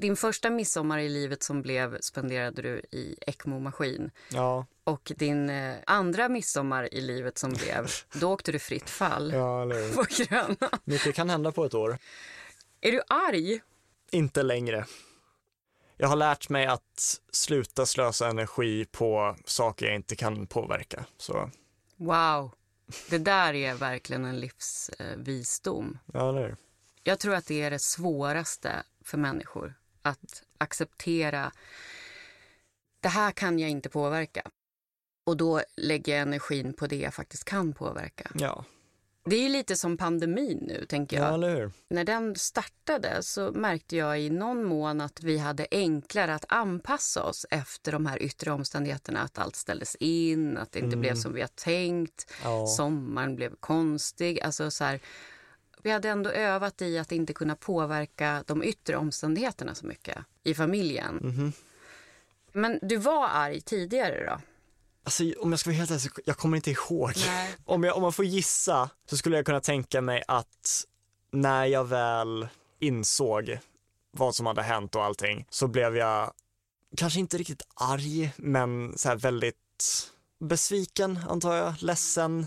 Din 0.00 0.16
första 0.16 0.50
midsommar 0.50 0.98
i 0.98 1.08
livet 1.08 1.42
som 1.42 1.62
blev 1.62 2.00
spenderade 2.00 2.62
du 2.62 2.78
i 2.90 3.16
ECMO-maskin. 3.26 4.10
ja, 4.32 4.66
Och 4.84 5.12
din 5.16 5.50
eh, 5.50 5.74
andra 5.86 6.28
midsommar 6.28 6.94
i 6.94 7.00
livet 7.00 7.38
som 7.38 7.52
blev, 7.52 7.86
då 8.20 8.32
åkte 8.32 8.52
du 8.52 8.58
fritt 8.58 8.90
fall 8.90 9.32
ja, 9.32 9.62
eller 9.62 9.92
på 9.94 10.04
Gröna. 10.24 10.78
Mycket 10.84 11.14
kan 11.14 11.30
hända 11.30 11.52
på 11.52 11.64
ett 11.64 11.74
år. 11.74 11.98
Är 12.80 12.92
du 12.92 13.02
arg? 13.08 13.60
Inte 14.10 14.42
längre. 14.42 14.84
Jag 16.04 16.08
har 16.08 16.16
lärt 16.16 16.48
mig 16.48 16.66
att 16.66 17.20
sluta 17.32 17.86
slösa 17.86 18.28
energi 18.28 18.84
på 18.84 19.36
saker 19.44 19.86
jag 19.86 19.94
inte 19.94 20.16
kan 20.16 20.46
påverka. 20.46 21.04
Så, 21.16 21.50
Wow, 21.96 22.50
det 23.10 23.18
där 23.18 23.54
är 23.54 23.74
verkligen 23.74 24.24
en 24.24 24.40
livsvisdom. 24.40 25.98
ja, 26.12 26.28
eller 26.28 26.42
hur? 26.42 26.56
Jag 27.02 27.18
tror 27.18 27.34
att 27.34 27.46
det 27.46 27.62
är 27.62 27.70
det 27.70 27.78
svåraste 27.78 28.82
för 29.04 29.18
människor. 29.18 29.74
Att 30.02 30.42
acceptera, 30.58 31.52
det 33.00 33.08
här 33.08 33.30
kan 33.30 33.58
jag 33.58 33.70
inte 33.70 33.88
påverka. 33.88 34.42
Och 35.26 35.36
då 35.36 35.62
lägger 35.76 36.12
jag 36.12 36.22
energin 36.22 36.72
på 36.72 36.86
det 36.86 36.96
jag 36.98 37.14
faktiskt 37.14 37.44
kan 37.44 37.72
påverka. 37.72 38.30
Ja, 38.34 38.64
Det 39.26 39.36
är 39.36 39.48
lite 39.48 39.76
som 39.76 39.96
pandemin 39.96 40.58
nu, 40.62 40.84
tänker 40.86 41.16
jag. 41.16 41.26
ja? 41.26 41.36
När 41.88 42.04
den 42.04 42.36
startade 42.36 43.22
så 43.22 43.52
märkte 43.52 43.96
jag 43.96 44.20
i 44.20 44.30
någon 44.30 44.64
mån 44.64 45.00
att 45.00 45.22
vi 45.22 45.38
hade 45.38 45.66
enklare 45.70 46.34
att 46.34 46.44
anpassa 46.48 47.22
oss 47.22 47.46
efter 47.50 47.92
de 47.92 48.06
här 48.06 48.22
yttre 48.22 48.50
omständigheterna. 48.52 49.20
Att 49.20 49.38
allt 49.38 49.56
ställdes 49.56 49.94
in, 50.00 50.58
att 50.58 50.72
det 50.72 50.78
inte 50.78 50.88
Mm. 50.94 51.00
blev 51.00 51.14
som 51.14 51.32
vi 51.32 51.40
har 51.40 51.48
tänkt. 51.48 52.32
Ja, 52.42 52.66
Sommaren 52.66 53.36
blev 53.36 53.54
konstig. 53.60 54.40
Alltså 54.40 54.70
så 54.70 54.84
här, 54.84 55.00
vi 55.82 55.90
hade 55.90 56.08
ändå 56.08 56.30
övat 56.30 56.82
i 56.82 56.98
att 56.98 57.12
inte 57.12 57.32
kunna 57.32 57.56
påverka 57.56 58.44
de 58.46 58.62
yttre 58.64 58.96
omständigheterna 58.96 59.74
så 59.74 59.86
mycket 59.86 60.18
i 60.42 60.54
familjen. 60.54 61.14
mhm. 61.16 61.52
Men 62.52 62.78
du 62.82 62.96
var 62.96 63.28
arg 63.28 63.60
tidigare 63.60 64.26
då? 64.30 64.40
Alltså 65.04 65.24
om 65.40 65.50
jag 65.50 65.60
ska 65.60 65.70
vara 65.70 65.76
helt 65.76 65.90
ärlig, 65.90 66.12
jag 66.24 66.36
kommer 66.36 66.56
inte 66.56 66.70
ihåg. 66.70 67.12
Nej. 67.26 67.54
Om, 67.64 67.84
jag, 67.84 67.96
om 67.96 68.02
man 68.02 68.12
får 68.12 68.24
gissa 68.24 68.90
så 69.10 69.16
skulle 69.16 69.36
jag 69.36 69.46
kunna 69.46 69.60
tänka 69.60 70.00
mig 70.00 70.22
att 70.28 70.84
när 71.30 71.64
jag 71.64 71.84
väl 71.84 72.48
insåg 72.78 73.58
vad 74.10 74.34
som 74.34 74.46
hade 74.46 74.62
hänt 74.62 74.94
och 74.94 75.04
allting 75.04 75.46
så 75.50 75.68
blev 75.68 75.96
jag 75.96 76.32
kanske 76.96 77.20
inte 77.20 77.38
riktigt 77.38 77.62
arg 77.74 78.32
men 78.36 78.98
så 78.98 79.14
väldigt 79.14 79.56
besviken 80.40 81.20
antar 81.28 81.56
jag, 81.56 81.74
ledsen, 81.78 82.46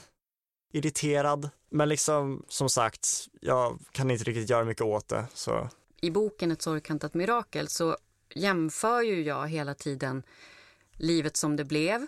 irriterad. 0.74 1.50
Men 1.70 1.90
liksom 1.90 2.46
som 2.48 2.70
sagt, 2.70 3.28
jag 3.42 3.80
kan 3.92 4.12
inte 4.12 4.24
riktigt 4.24 4.50
göra 4.50 4.66
mycket 4.66 4.86
åt 4.86 5.08
det 5.08 5.26
så 5.34 5.70
I 6.02 6.12
boken 6.12 6.52
Ett 6.52 6.62
sorgkantat 6.62 7.14
mirakel 7.14 7.68
så 7.68 7.98
jämför 8.36 9.02
ju 9.02 9.22
jag 9.22 9.48
hela 9.48 9.74
tiden 9.74 10.24
livet 10.94 11.38
som 11.38 11.56
det 11.56 11.66
blev 11.66 12.08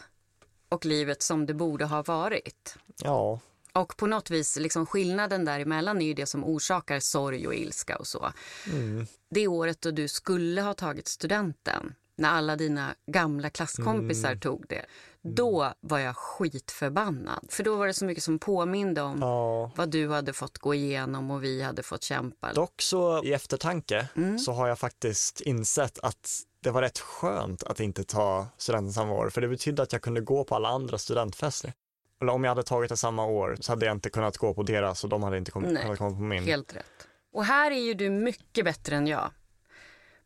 och 0.69 0.85
livet 0.85 1.21
som 1.21 1.45
det 1.45 1.53
borde 1.53 1.85
ha 1.85 2.03
varit. 2.03 2.75
ja, 3.03 3.39
Och 3.73 3.97
på 3.97 4.07
något 4.07 4.29
vis, 4.29 4.55
liksom 4.57 4.85
skillnaden 4.85 5.45
däremellan 5.45 6.01
är 6.01 6.05
ju 6.05 6.13
det 6.13 6.25
som 6.25 6.43
orsakar 6.43 6.99
sorg 6.99 7.47
och 7.47 7.53
ilska 7.55 7.97
och 7.97 8.07
så. 8.07 8.31
mm, 8.65 9.07
Det 9.29 9.47
året 9.47 9.81
då 9.81 9.91
du 9.91 10.07
skulle 10.07 10.61
ha 10.61 10.73
tagit 10.73 11.07
studenten, 11.07 11.95
när 12.15 12.29
alla 12.29 12.55
dina 12.55 12.95
gamla 13.11 13.49
klasskompisar 13.49 14.29
Mm. 14.29 14.39
tog 14.39 14.65
det, 14.69 14.85
då 15.21 15.73
var 15.81 15.99
jag 15.99 16.15
skitförbannad. 16.17 17.45
För 17.49 17.63
då 17.63 17.75
var 17.75 17.87
det 17.87 17.93
så 17.93 18.05
mycket 18.05 18.23
som 18.23 18.39
påminde 18.39 19.01
om 19.01 19.17
ja. 19.21 19.71
vad 19.75 19.89
du 19.89 20.09
hade 20.09 20.33
fått 20.33 20.57
gå 20.57 20.73
igenom 20.73 21.31
och 21.31 21.43
vi 21.43 21.61
hade 21.61 21.83
fått 21.83 22.03
kämpa. 22.03 22.53
Dock 22.53 22.81
så 22.81 23.23
i 23.23 23.33
eftertanke 23.33 24.07
Mm. 24.15 24.39
så 24.39 24.51
har 24.51 24.67
jag 24.67 24.79
faktiskt 24.79 25.41
insett 25.41 25.99
att 25.99 26.41
det 26.63 26.71
var 26.71 26.81
rätt 26.81 26.99
skönt 26.99 27.63
att 27.63 27.79
inte 27.79 28.03
ta 28.03 28.47
studenten 28.57 28.93
samma 28.93 29.13
år 29.13 29.29
för 29.29 29.41
det 29.41 29.47
betydde 29.47 29.83
att 29.83 29.93
jag 29.93 30.01
kunde 30.01 30.21
gå 30.21 30.43
på 30.43 30.55
alla 30.55 30.69
andra 30.69 30.97
studentfester. 30.97 31.73
eller 32.21 32.31
om 32.33 32.43
jag 32.43 32.51
hade 32.51 32.63
tagit 32.63 32.89
det 32.89 32.97
samma 32.97 33.25
år 33.25 33.57
så 33.61 33.71
hade 33.71 33.85
jag 33.85 33.95
inte 33.95 34.09
kunnat 34.09 34.37
gå 34.37 34.53
på 34.53 34.63
deras 34.63 35.03
och 35.03 35.09
de 35.09 35.23
hade 35.23 35.37
inte 35.37 35.51
kom, 35.51 35.63
Nej, 35.63 35.81
kunnat 35.81 35.97
komma 35.97 36.09
på 36.15 36.21
min. 36.21 36.43
Helt 36.43 36.75
rätt. 36.75 36.85
Och 37.33 37.45
här 37.45 37.71
är 37.71 37.79
ju 37.79 37.93
du 37.93 38.09
mycket 38.09 38.65
bättre 38.65 38.95
än 38.95 39.07
jag 39.07 39.31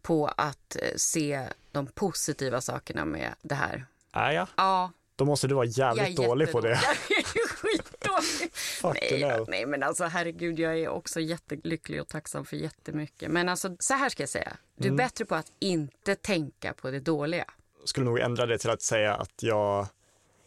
på 0.01 0.27
att 0.27 0.75
eh, 0.75 0.87
se 0.95 1.47
de 1.71 1.87
positiva 1.87 2.61
sakerna 2.61 3.05
med 3.05 3.33
det 3.41 3.55
här. 3.55 3.85
Är 4.11 4.31
jag? 4.31 4.47
Ja, 4.55 4.91
Då 5.15 5.25
måste 5.25 5.47
du 5.47 5.55
vara 5.55 5.65
jag 5.65 5.95
jävligt 5.97 6.19
är 6.19 6.27
dålig 6.27 6.51
på 6.51 6.61
det. 6.61 6.69
Jag 7.09 7.19
är 7.19 8.02
Nej, 8.83 9.45
nej, 9.47 9.65
men 9.65 9.83
alltså 9.83 10.03
herregud, 10.03 10.59
jag 10.59 10.79
är 10.79 10.87
också 10.89 11.19
jättelycklig 11.19 12.01
och 12.01 12.07
tacksam 12.07 12.45
för 12.45 12.57
jättemycket. 12.57 13.31
Men 13.31 13.49
alltså, 13.49 13.75
så 13.79 13.93
här 13.93 14.09
ska 14.09 14.23
jag 14.23 14.29
säga. 14.29 14.57
Du 14.75 14.83
är 14.83 14.87
Mm. 14.87 14.97
bättre 14.97 15.25
på 15.25 15.35
att 15.35 15.51
inte 15.59 16.15
tänka 16.15 16.73
på 16.73 16.91
det 16.91 16.99
dåliga. 16.99 17.45
Skulle 17.85 18.05
nog 18.05 18.19
ändra 18.19 18.45
det 18.45 18.57
till 18.57 18.69
att 18.69 18.81
säga 18.81 19.15
att 19.15 19.43
jag, 19.43 19.87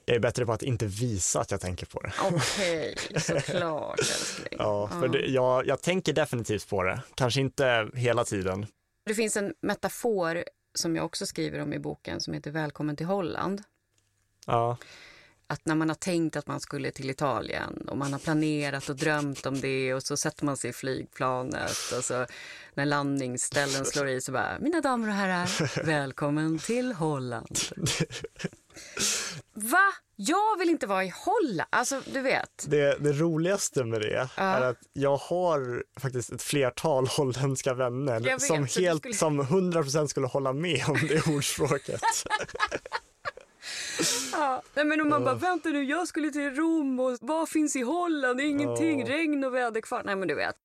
jag 0.05 0.17
är 0.17 0.21
bättre 0.21 0.47
på 0.47 0.53
att 0.53 0.63
inte 0.63 0.87
visa 0.87 1.41
att 1.41 1.51
jag 1.51 1.61
tänker 1.61 1.87
på 1.87 2.01
det. 2.01 2.13
Okej, 2.23 2.95
såklart 3.21 3.99
älskling. 3.99 4.57
Ja, 4.59 4.89
för 4.89 5.09
det, 5.09 5.27
jag, 5.27 5.67
jag 5.67 5.83
tänker 5.83 6.13
definitivt 6.13 6.69
på 6.69 6.83
det. 6.83 7.01
Kanske 7.15 7.41
inte 7.41 7.91
hela 7.95 8.25
tiden. 8.25 8.67
Det 9.07 9.15
finns 9.15 9.37
en 9.37 9.55
metafor 9.63 10.45
som 10.75 10.97
jag 10.97 11.05
också 11.05 11.27
skriver 11.27 11.59
om 11.61 11.73
i 11.73 11.79
boken 11.79 12.21
som 12.21 12.35
heter 12.35 12.51
Välkommen 12.51 12.97
till 12.97 13.07
Holland. 13.07 13.63
Ja, 14.47 14.77
Att 15.49 15.67
när 15.67 15.75
man 15.75 15.89
har 15.89 15.97
tänkt 15.97 16.37
att 16.37 16.47
man 16.47 16.61
skulle 16.61 16.91
till 16.91 17.11
Italien 17.11 17.89
och 17.89 17.99
man 17.99 18.13
har 18.13 18.21
planerat 18.21 18.89
och 18.89 18.97
drömt 18.97 19.47
om 19.47 19.61
det 19.61 19.95
och 19.95 20.03
så 20.03 20.17
sätter 20.17 20.45
man 20.45 20.57
sig 20.57 20.71
i 20.71 20.73
flygplanet 20.73 21.93
och 21.99 22.05
så 22.05 22.27
när 22.75 22.85
landningsställen 22.85 23.85
slår 23.85 24.09
i 24.09 24.21
så 24.21 24.33
bara, 24.33 24.59
mina 24.61 24.81
damer 24.81 25.09
och 25.09 25.15
herrar, 25.15 25.85
välkommen 25.85 26.59
till 26.59 26.93
Holland. 26.93 27.59
Va? 29.55 29.93
Jag 30.17 30.59
vill 30.59 30.69
inte 30.71 30.87
vara 30.87 31.05
i 31.05 31.13
Holland. 31.25 31.69
Alltså, 31.71 32.03
du 32.13 32.21
vet. 32.21 32.65
det, 32.69 32.97
det 33.01 33.13
roligaste 33.13 33.85
med 33.85 34.01
det 34.01 34.29
Ja. 34.37 34.43
är 34.43 34.61
att 34.63 34.79
jag 34.93 35.17
har 35.17 35.85
faktiskt 36.01 36.33
ett 36.33 36.43
flertal 36.43 37.07
holländska 37.17 37.75
vänner 37.75 38.21
vet, 38.21 38.43
som 38.43 38.67
helt, 38.77 39.01
skulle- 39.03 39.15
som 39.15 39.41
100% 39.43 40.07
skulle 40.07 40.27
hålla 40.27 40.53
med 40.53 40.85
om 40.89 40.99
det 41.09 41.27
ordspråket. 41.37 42.01
Ja. 44.33 44.63
Nej, 44.75 44.85
men 44.85 45.01
om 45.01 45.09
man 45.09 45.25
bara, 45.25 45.35
vänta 45.35 45.69
nu, 45.69 45.85
jag 45.85 46.09
skulle 46.09 46.31
till 46.31 46.55
Rom 46.55 47.01
och 47.01 47.19
vad 47.21 47.49
finns 47.49 47.77
i 47.77 47.83
Holland? 47.83 48.41
Ingenting, 48.41 49.01
Ja. 49.01 49.07
regn 49.09 49.45
och 49.45 49.55
väderkvarn. 49.55 50.03
Nej, 50.07 50.17
men 50.17 50.29
du 50.29 50.35
vet. 50.35 50.57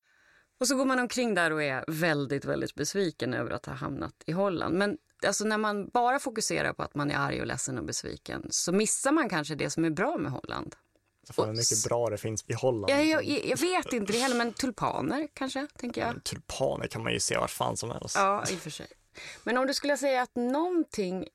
Och 0.60 0.68
så 0.68 0.76
går 0.76 0.86
man 0.86 1.00
omkring 1.00 1.34
där 1.36 1.52
och 1.52 1.64
är 1.64 1.86
väldigt, 1.88 2.46
väldigt 2.46 2.76
besviken 2.76 3.34
över 3.34 3.52
att 3.52 3.66
ha 3.66 3.74
hamnat 3.74 4.14
i 4.26 4.32
Holland. 4.32 4.76
Men 4.78 4.98
alltså, 5.28 5.46
när 5.46 5.58
man 5.58 5.88
bara 5.90 6.20
fokuserar 6.20 6.74
på 6.74 6.84
att 6.84 6.96
man 6.96 7.12
är 7.12 7.16
arg 7.18 7.42
och 7.42 7.48
ledsen 7.48 7.78
och 7.78 7.84
besviken 7.86 8.48
så 8.50 8.72
missar 8.72 9.12
man 9.12 9.30
kanske 9.30 9.56
det 9.56 9.70
som 9.70 9.86
är 9.86 9.90
bra 9.90 10.18
med 10.18 10.32
Holland. 10.32 10.76
Fan 11.34 11.46
hur 11.50 11.56
mycket 11.56 11.84
bra 11.90 12.10
det 12.10 12.18
finns 12.18 12.44
i 12.48 12.54
Holland. 12.54 12.90
Jag, 12.92 13.06
jag, 13.06 13.24
jag 13.26 13.58
vet 13.58 13.94
inte 13.94 14.14
det 14.14 14.20
heller, 14.20 14.36
men 14.36 14.54
tulpaner 14.54 15.28
kanske, 15.34 15.68
tänker 15.78 16.02
jag. 16.02 16.24
Tulpaner 16.24 16.88
kan 16.88 17.04
man 17.04 17.14
ju 17.14 17.20
se 17.20 17.38
vart 17.38 17.52
fan 17.52 17.78
som 17.78 17.92
helst. 17.92 18.16
Ja, 18.16 18.44
i 18.50 18.56
och 18.56 18.60
för 18.60 18.70
sig. 18.70 18.88
Men 19.44 19.58
om 19.58 19.68
du 19.68 19.74
skulle 19.74 19.98
säga 19.98 20.22
att 20.22 20.36
någonting 20.36 21.28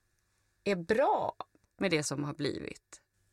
är 0.65 0.77
bra 0.77 1.35
med 1.79 1.91
det 1.91 2.03
som 2.03 2.25
har 2.25 2.35
blivit. 2.35 2.83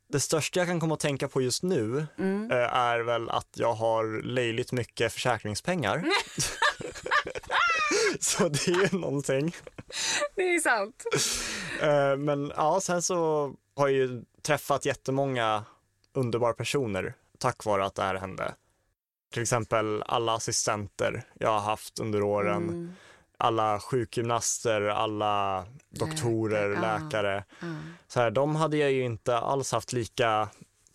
Det 0.10 0.20
största 0.20 0.60
jag 0.60 0.68
kan 0.68 0.80
komma 0.80 0.94
att 0.94 1.00
tänka 1.00 1.28
på 1.28 1.42
just 1.42 1.64
nu 1.64 2.08
Mm. 2.20 2.52
eh, 2.52 2.58
är 2.76 3.00
väl 3.00 3.30
att 3.30 3.48
jag 3.56 3.74
har 3.74 4.22
löjligt 4.22 4.72
mycket 4.72 5.14
försäkringspengar. 5.14 6.04
så 8.20 8.50
det 8.50 8.68
är 8.68 8.92
ju 8.94 9.00
någonting. 9.00 9.56
Det 10.36 10.42
är 10.56 10.60
sant. 10.60 11.04
Eh, 11.82 12.18
Men 12.18 12.52
ja, 12.56 12.80
sen 12.82 13.02
så 13.02 13.54
har 13.76 13.88
jag 13.88 13.98
ju 13.98 14.24
träffat 14.42 14.86
jättemånga 14.86 15.66
underbara 16.14 16.54
personer 16.54 17.14
tack 17.38 17.66
vare 17.66 17.86
att 17.86 17.96
det 17.96 18.04
här 18.04 18.16
hände. 18.16 18.54
Till 19.34 19.42
exempel 19.42 20.04
alla 20.06 20.34
assistenter 20.36 21.24
jag 21.40 21.50
har 21.50 21.60
haft 21.60 22.00
under 22.00 22.22
åren, 22.24 22.64
Mm. 22.64 22.94
Alla 23.44 23.80
sjukgymnaster, 23.80 24.82
alla 24.82 25.66
doktorer, 25.90 26.70
Läkare, 26.70 27.00
läkare. 27.00 27.44
Ja. 27.60 27.68
Så 28.08 28.20
här, 28.20 28.32
de 28.32 28.56
hade 28.56 28.78
jag 28.78 28.92
ju 28.92 29.04
inte 29.04 29.38
alls 29.38 29.72
haft 29.72 29.94
lika 29.94 30.50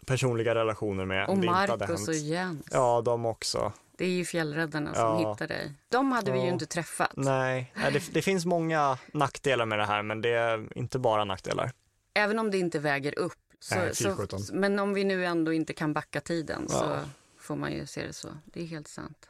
personliga 0.06 0.54
relationer 0.54 1.04
med 1.04 1.28
Och 1.28 1.38
Marcus 1.38 1.88
hänt. 1.88 2.08
och 2.08 2.14
Jens. 2.14 2.66
Ja, 2.70 3.00
de 3.04 3.26
också. 3.26 3.72
Det 3.98 4.04
är 4.04 4.08
ju 4.10 4.24
fjällräddarna 4.24 4.94
som 4.94 5.02
Ja. 5.04 5.32
hittar 5.32 5.46
dig. 5.48 5.72
De 5.88 6.12
hade 6.12 6.32
vi 6.32 6.40
ju 6.40 6.48
inte 6.48 6.66
träffat. 6.66 7.12
Nej, 7.16 7.72
nej 7.76 7.92
det, 7.92 8.12
det 8.12 8.22
finns 8.22 8.46
många 8.46 8.98
nackdelar 9.12 9.66
med 9.66 9.78
det 9.78 9.86
här, 9.86 10.02
men 10.02 10.20
det 10.20 10.30
är 10.30 10.78
inte 10.78 10.98
bara 10.98 11.24
nackdelar. 11.24 11.70
Även 12.14 12.38
om 12.38 12.50
det 12.50 12.58
inte 12.58 12.78
väger 12.78 13.18
upp. 13.18 13.32
Så, 13.60 13.74
Nej, 13.74 13.94
så, 13.94 14.16
men 14.52 14.78
om 14.78 14.94
vi 14.94 15.04
nu 15.04 15.26
ändå 15.26 15.52
inte 15.52 15.72
kan 15.72 15.92
backa 15.92 16.20
tiden 16.20 16.68
så 16.68 16.98
får 17.40 17.56
man 17.56 17.72
ju 17.72 17.86
se 17.86 18.06
det 18.06 18.12
så. 18.12 18.28
Det 18.44 18.62
är 18.62 18.66
helt 18.66 18.88
sant. 18.88 19.28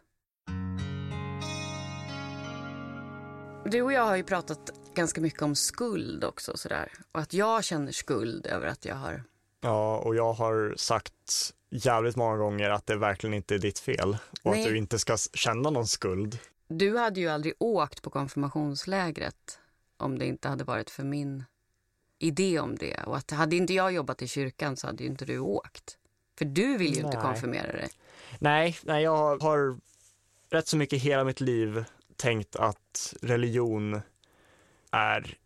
Du 3.70 3.82
och 3.82 3.92
jag 3.92 4.04
har 4.04 4.16
ju 4.16 4.22
pratat 4.22 4.70
ganska 4.94 5.20
mycket 5.20 5.42
om 5.42 5.54
skuld 5.54 6.24
också. 6.24 6.56
Sådär. 6.56 6.92
Och 7.12 7.20
att 7.20 7.32
jag 7.32 7.64
känner 7.64 7.92
skuld 7.92 8.46
över 8.46 8.66
att 8.66 8.84
jag 8.84 8.94
har... 8.94 9.22
Ja, 9.60 9.98
och 9.98 10.16
jag 10.16 10.32
har 10.32 10.74
sagt 10.76 11.54
jävligt 11.70 12.16
många 12.16 12.36
gånger 12.36 12.70
att 12.70 12.86
det 12.86 12.96
verkligen 12.96 13.34
inte 13.34 13.54
är 13.54 13.58
ditt 13.58 13.78
fel 13.78 14.16
och 14.42 14.50
Nej. 14.50 14.62
att 14.62 14.68
du 14.68 14.76
inte 14.76 14.98
ska 14.98 15.16
känna 15.34 15.70
någon 15.70 15.86
skuld. 15.86 16.38
Du 16.68 16.98
hade 16.98 17.20
ju 17.20 17.28
aldrig 17.28 17.54
åkt 17.58 18.02
på 18.02 18.10
konfirmationslägret 18.10 19.58
om 19.96 20.18
det 20.18 20.26
inte 20.26 20.48
hade 20.48 20.64
varit 20.64 20.90
för 20.90 21.04
min 21.04 21.44
idé 22.18 22.58
om 22.58 22.76
det. 22.76 23.02
Och 23.06 23.16
att 23.16 23.30
hade 23.30 23.56
inte 23.56 23.74
jag 23.74 23.92
jobbat 23.92 24.22
i 24.22 24.28
kyrkan 24.28 24.76
så 24.76 24.86
hade 24.86 25.02
ju 25.02 25.08
inte 25.08 25.24
du 25.24 25.38
åkt. 25.38 25.98
För 26.38 26.44
du 26.44 26.76
vill 26.76 26.92
ju 26.94 27.00
inte 27.00 27.16
Nej. 27.16 27.26
konfirmera 27.26 27.72
dig. 27.72 27.88
Nej, 28.38 28.78
nej, 28.82 29.02
jag 29.02 29.42
har 29.42 29.78
rätt 30.50 30.68
så 30.68 30.76
mycket 30.76 31.02
hela 31.02 31.24
mitt 31.24 31.40
liv 31.40 31.84
tänkt 32.18 32.56
att 32.56 33.14
religion 33.22 34.00
är 34.92 35.38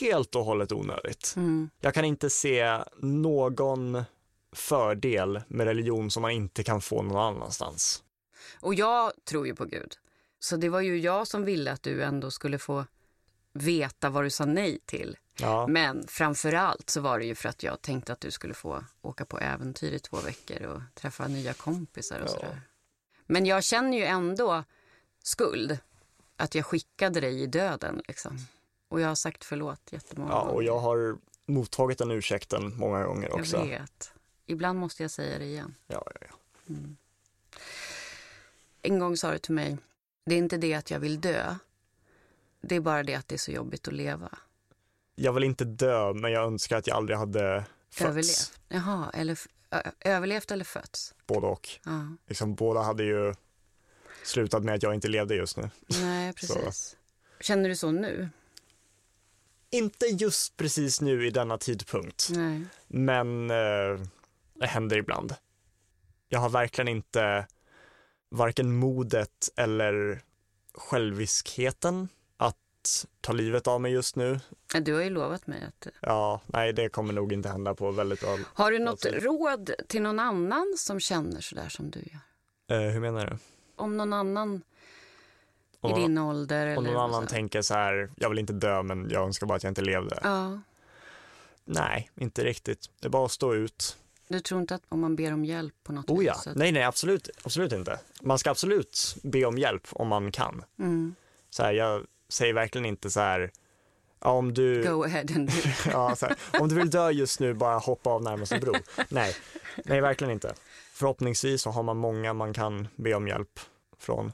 helt 0.00 0.34
och 0.34 0.44
hållet 0.44 0.72
onödigt. 0.72 1.34
Mm. 1.36 1.70
Jag 1.80 1.94
kan 1.94 2.04
inte 2.04 2.30
se 2.30 2.78
någon 3.02 4.04
fördel 4.52 5.40
med 5.48 5.66
religion 5.66 6.10
som 6.10 6.22
man 6.22 6.30
inte 6.30 6.62
kan 6.62 6.80
få 6.80 7.02
någon 7.02 7.36
annanstans. 7.36 8.02
Och 8.60 8.74
jag 8.74 9.12
tror 9.24 9.46
ju 9.46 9.54
på 9.54 9.64
Gud. 9.64 9.94
Så 10.38 10.56
det 10.56 10.68
var 10.68 10.80
ju 10.80 10.98
jag 10.98 11.28
som 11.28 11.44
ville 11.44 11.72
att 11.72 11.82
du 11.82 12.02
ändå 12.02 12.30
skulle 12.30 12.58
få 12.58 12.84
veta 13.52 14.10
vad 14.10 14.24
du 14.24 14.30
sa 14.30 14.44
nej 14.44 14.78
till. 14.86 15.16
Ja, 15.40 15.66
Men 15.66 16.06
framför 16.08 16.52
allt 16.52 16.90
så 16.90 17.00
var 17.00 17.18
det 17.18 17.24
ju 17.24 17.34
för 17.34 17.48
att 17.48 17.62
jag 17.62 17.82
tänkte 17.82 18.12
att 18.12 18.20
du 18.20 18.30
skulle 18.30 18.54
få 18.54 18.84
åka 19.02 19.24
på 19.24 19.38
äventyr 19.38 19.92
i 19.92 19.98
två 19.98 20.16
veckor 20.16 20.62
och 20.66 20.80
träffa 20.94 21.28
nya 21.28 21.52
kompisar 21.52 22.20
och 22.20 22.26
Ja. 22.28 22.32
sådär. 22.32 22.60
Men 23.26 23.46
jag 23.46 23.64
känner 23.64 23.98
ju 23.98 24.04
ändå 24.04 24.64
skuld 25.26 25.78
att 26.36 26.54
jag 26.54 26.66
skickade 26.66 27.20
dig 27.20 27.42
i 27.42 27.46
döden 27.46 28.02
liksom. 28.08 28.38
Och 28.88 29.00
jag 29.00 29.08
har 29.08 29.14
sagt 29.14 29.44
förlåt 29.44 29.80
jättemånga 29.90 30.32
ja, 30.32 30.40
gånger. 30.40 30.54
och 30.54 30.62
jag 30.62 30.78
har 30.78 31.18
mottagit 31.46 31.98
den 31.98 32.10
ursäkten 32.10 32.76
många 32.76 33.04
gånger 33.04 33.32
också. 33.32 33.56
Jag 33.56 33.66
vet. 33.66 34.12
Ibland 34.46 34.78
måste 34.78 35.02
jag 35.02 35.10
säga 35.10 35.38
det 35.38 35.44
igen. 35.44 35.74
Ja, 35.86 36.02
ja, 36.20 36.26
ja. 36.28 36.74
En 38.82 38.98
gång 38.98 39.16
sa 39.16 39.32
du 39.32 39.38
till 39.38 39.54
mig, 39.54 39.78
det 40.26 40.34
är 40.34 40.38
inte 40.38 40.56
det 40.56 40.74
att 40.74 40.90
jag 40.90 41.00
vill 41.00 41.20
dö. 41.20 41.56
Det 42.60 42.76
är 42.76 42.80
bara 42.80 43.02
det 43.02 43.14
att 43.14 43.28
det 43.28 43.34
är 43.34 43.38
så 43.38 43.50
jobbigt 43.50 43.88
att 43.88 43.94
leva. 43.94 44.38
Jag 45.14 45.32
vill 45.32 45.44
inte 45.44 45.64
dö, 45.64 46.12
men 46.12 46.32
jag 46.32 46.44
önskar 46.44 46.76
att 46.76 46.86
jag 46.86 46.96
aldrig 46.96 47.18
hade 47.18 47.64
fötts. 47.90 48.02
Överlevt. 48.02 48.60
Jaha, 48.68 49.10
eller 49.14 49.38
överlevt 50.00 50.50
eller 50.50 50.64
fötts? 50.64 51.14
Både 51.26 51.46
och. 51.46 51.68
Ja. 51.84 52.16
Liksom, 52.26 52.54
båda 52.54 52.80
hade 52.80 53.04
ju 53.04 53.34
slutat 54.24 54.64
med 54.64 54.74
att 54.74 54.82
jag 54.82 54.94
inte 54.94 55.08
levde 55.08 55.34
just 55.34 55.56
nu. 55.56 55.70
Nej, 56.00 56.32
precis. 56.36 56.96
Känner 57.40 57.68
du 57.68 57.76
så 57.76 57.90
nu? 57.90 58.28
Inte 59.70 60.06
just 60.06 60.56
precis 60.56 61.00
nu 61.00 61.26
i 61.26 61.30
denna 61.30 61.58
tidpunkt, 61.58 62.28
Nej. 62.30 62.60
men 62.88 63.50
eh, 63.50 64.00
det 64.54 64.66
händer 64.66 64.96
ibland. 64.96 65.34
Jag 66.28 66.38
har 66.40 66.48
verkligen 66.48 66.88
inte 66.88 67.46
varken 68.30 68.76
modet 68.76 69.48
eller 69.56 70.22
själviskheten 70.74 72.08
att 72.36 73.06
ta 73.20 73.32
livet 73.32 73.66
av 73.66 73.80
mig 73.80 73.92
just 73.92 74.16
nu. 74.16 74.40
Du 74.82 74.94
har 74.94 75.02
ju 75.02 75.10
lovat 75.10 75.46
mig 75.46 75.62
att... 75.68 75.86
Ja, 76.00 76.40
nej, 76.46 76.72
det 76.72 76.88
kommer 76.88 77.12
nog 77.12 77.32
inte 77.32 77.48
hända 77.48 77.74
på 77.74 77.90
väldigt 77.90 78.20
bra. 78.20 78.38
Har 78.54 78.70
du 78.70 78.78
något 78.78 79.06
Alltså- 79.06 79.20
råd 79.20 79.70
till 79.88 80.02
någon 80.02 80.18
annan 80.18 80.74
som 80.78 81.00
känner 81.00 81.40
så 81.40 81.54
där 81.54 81.68
som 81.68 81.90
du 81.90 81.98
gör? 81.98 82.78
Eh, 82.80 82.90
hur 82.92 83.00
menar 83.00 83.26
du? 83.26 83.36
Om 83.76 83.96
någon 83.96 84.12
annan 84.12 84.62
Om, 85.80 85.90
i 85.90 85.94
din 86.02 86.18
ålder? 86.18 86.76
om 86.76 86.84
eller 86.84 86.94
någon 86.96 87.10
annan 87.10 87.26
tänker 87.26 87.62
så 87.62 87.74
här, 87.74 88.10
jag 88.16 88.28
vill 88.28 88.38
inte 88.38 88.52
dö 88.52 88.82
men 88.82 89.10
jag 89.10 89.22
önskar 89.26 89.46
bara 89.46 89.56
att 89.56 89.62
jag 89.62 89.70
inte 89.70 89.82
levde. 89.82 90.18
Ja. 90.22 90.58
Nej, 91.64 92.10
inte 92.16 92.44
riktigt. 92.44 92.90
Det 93.00 93.06
är 93.06 93.10
bara 93.10 93.24
att 93.24 93.32
stå 93.32 93.54
ut. 93.54 93.96
Du 94.28 94.40
tror 94.40 94.60
inte 94.60 94.74
att 94.74 94.82
om 94.88 95.00
man 95.00 95.16
ber 95.16 95.32
om 95.32 95.44
hjälp 95.44 95.74
på 95.84 95.92
något 95.92 96.10
Oh 96.10 96.24
ja, 96.24 96.34
vis? 96.34 96.46
att- 96.46 96.56
nej 96.56 96.72
nej 96.72 96.82
absolut, 96.82 97.28
absolut 97.42 97.72
inte. 97.72 97.98
Man 98.22 98.38
ska 98.38 98.50
absolut 98.50 99.16
be 99.22 99.44
om 99.44 99.58
hjälp 99.58 99.86
om 99.90 100.08
man 100.08 100.32
kan. 100.32 100.64
Mm. 100.78 101.14
Så 101.50 101.62
här, 101.62 101.72
jag 101.72 102.04
säger 102.28 102.54
verkligen 102.54 102.84
inte 102.86 103.10
så 103.10 103.20
här, 103.20 103.50
Ja, 104.20 104.30
om 104.30 104.54
du, 104.54 104.82
Go 104.84 105.04
ahead 105.04 105.26
and 105.34 105.48
do. 105.48 105.52
ja, 105.90 106.16
här, 106.20 106.36
om 106.60 106.68
du 106.68 106.74
vill 106.74 106.90
dö 106.90 107.10
just 107.10 107.40
nu, 107.40 107.54
bara 107.54 107.78
hoppa 107.78 108.10
av 108.10 108.22
närmaste 108.22 108.58
bro. 108.58 108.74
Nej, 109.08 109.36
nej 109.84 110.00
verkligen 110.00 110.30
inte. 110.32 110.54
Förhoppningsvis 110.94 111.62
så 111.62 111.70
har 111.70 111.82
man 111.82 111.96
många 111.96 112.32
man 112.32 112.52
kan 112.52 112.88
be 112.96 113.14
om 113.14 113.28
hjälp 113.28 113.60
från. 113.98 114.32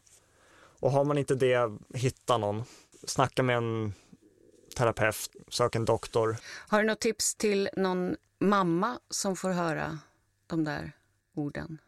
Och 0.80 0.90
har 0.90 1.04
man 1.04 1.18
inte 1.18 1.34
det, 1.34 1.78
hitta 1.94 2.38
någon. 2.38 2.64
Snacka 3.04 3.42
med 3.42 3.56
en 3.56 3.94
terapeut, 4.76 5.30
sök 5.48 5.74
en 5.74 5.84
doktor. 5.84 6.36
Har 6.68 6.80
du 6.80 6.86
något 6.86 7.00
tips 7.00 7.34
till 7.34 7.68
någon 7.76 8.16
mamma 8.38 8.98
som 9.10 9.36
får 9.36 9.50
höra 9.50 9.98
de 10.46 10.64
där 10.64 10.92
orden? 11.34 11.78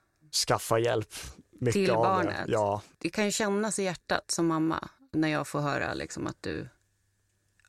Skaffa 0.46 0.78
hjälp. 0.78 1.14
Mycket 1.50 1.72
Till 1.72 1.88
barnet? 1.88 2.46
Det. 2.46 2.52
Ja, 2.52 2.82
Det 2.98 3.10
kan 3.10 3.24
ju 3.24 3.30
kännas 3.30 3.78
i 3.78 3.82
hjärtat 3.82 4.30
som 4.30 4.46
mamma 4.46 4.88
när 5.10 5.28
jag 5.28 5.48
får 5.48 5.60
höra 5.60 5.94
liksom 5.94 6.26
att 6.26 6.42
du 6.42 6.68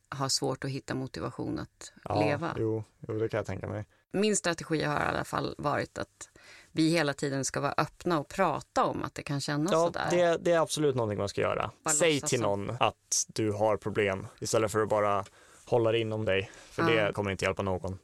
har 0.10 0.30
svårt 0.30 0.64
att 0.64 0.70
hitta 0.70 0.96
motivation 0.96 1.60
att 1.60 1.94
ja 2.04 2.20
leva. 2.20 2.56
Jo, 2.60 2.84
jo, 3.08 3.20
det 3.20 3.30
kan 3.30 3.38
jag 3.38 3.46
tänka 3.46 3.68
mig. 3.68 3.86
Min 4.12 4.36
strategi 4.36 4.84
har 4.84 5.00
i 5.00 5.04
alla 5.04 5.24
fall 5.24 5.56
varit 5.58 5.98
att 5.98 6.30
vi 6.76 6.90
hela 6.90 7.14
tiden 7.14 7.46
ska 7.46 7.60
vara 7.60 7.74
öppna 7.78 8.20
och 8.20 8.28
prata 8.28 8.84
om 8.84 9.04
att 9.04 9.16
det 9.16 9.24
kan 9.24 9.42
kännas 9.42 9.72
Ja, 9.72 9.86
sådär. 9.86 10.08
det, 10.12 10.38
det 10.42 10.52
är 10.52 10.60
absolut 10.60 10.96
någonting 10.96 11.20
man 11.20 11.30
ska 11.30 11.42
göra. 11.42 11.72
Bara 11.84 11.94
Säg 11.94 12.22
till 12.22 12.40
som. 12.40 12.66
någon 12.66 12.78
att 12.80 13.26
du 13.28 13.52
har 13.52 13.78
problem 13.78 14.28
istället 14.40 14.72
för 14.72 14.80
att 14.82 14.90
bara 14.90 15.26
hålla 15.66 15.92
det 15.92 16.00
inom 16.00 16.26
dig. 16.26 16.52
För 16.70 16.90
Ja. 16.96 17.06
det 17.06 17.14
kommer 17.14 17.32
inte 17.32 17.46
hjälpa 17.46 17.62
någon. 17.64 18.00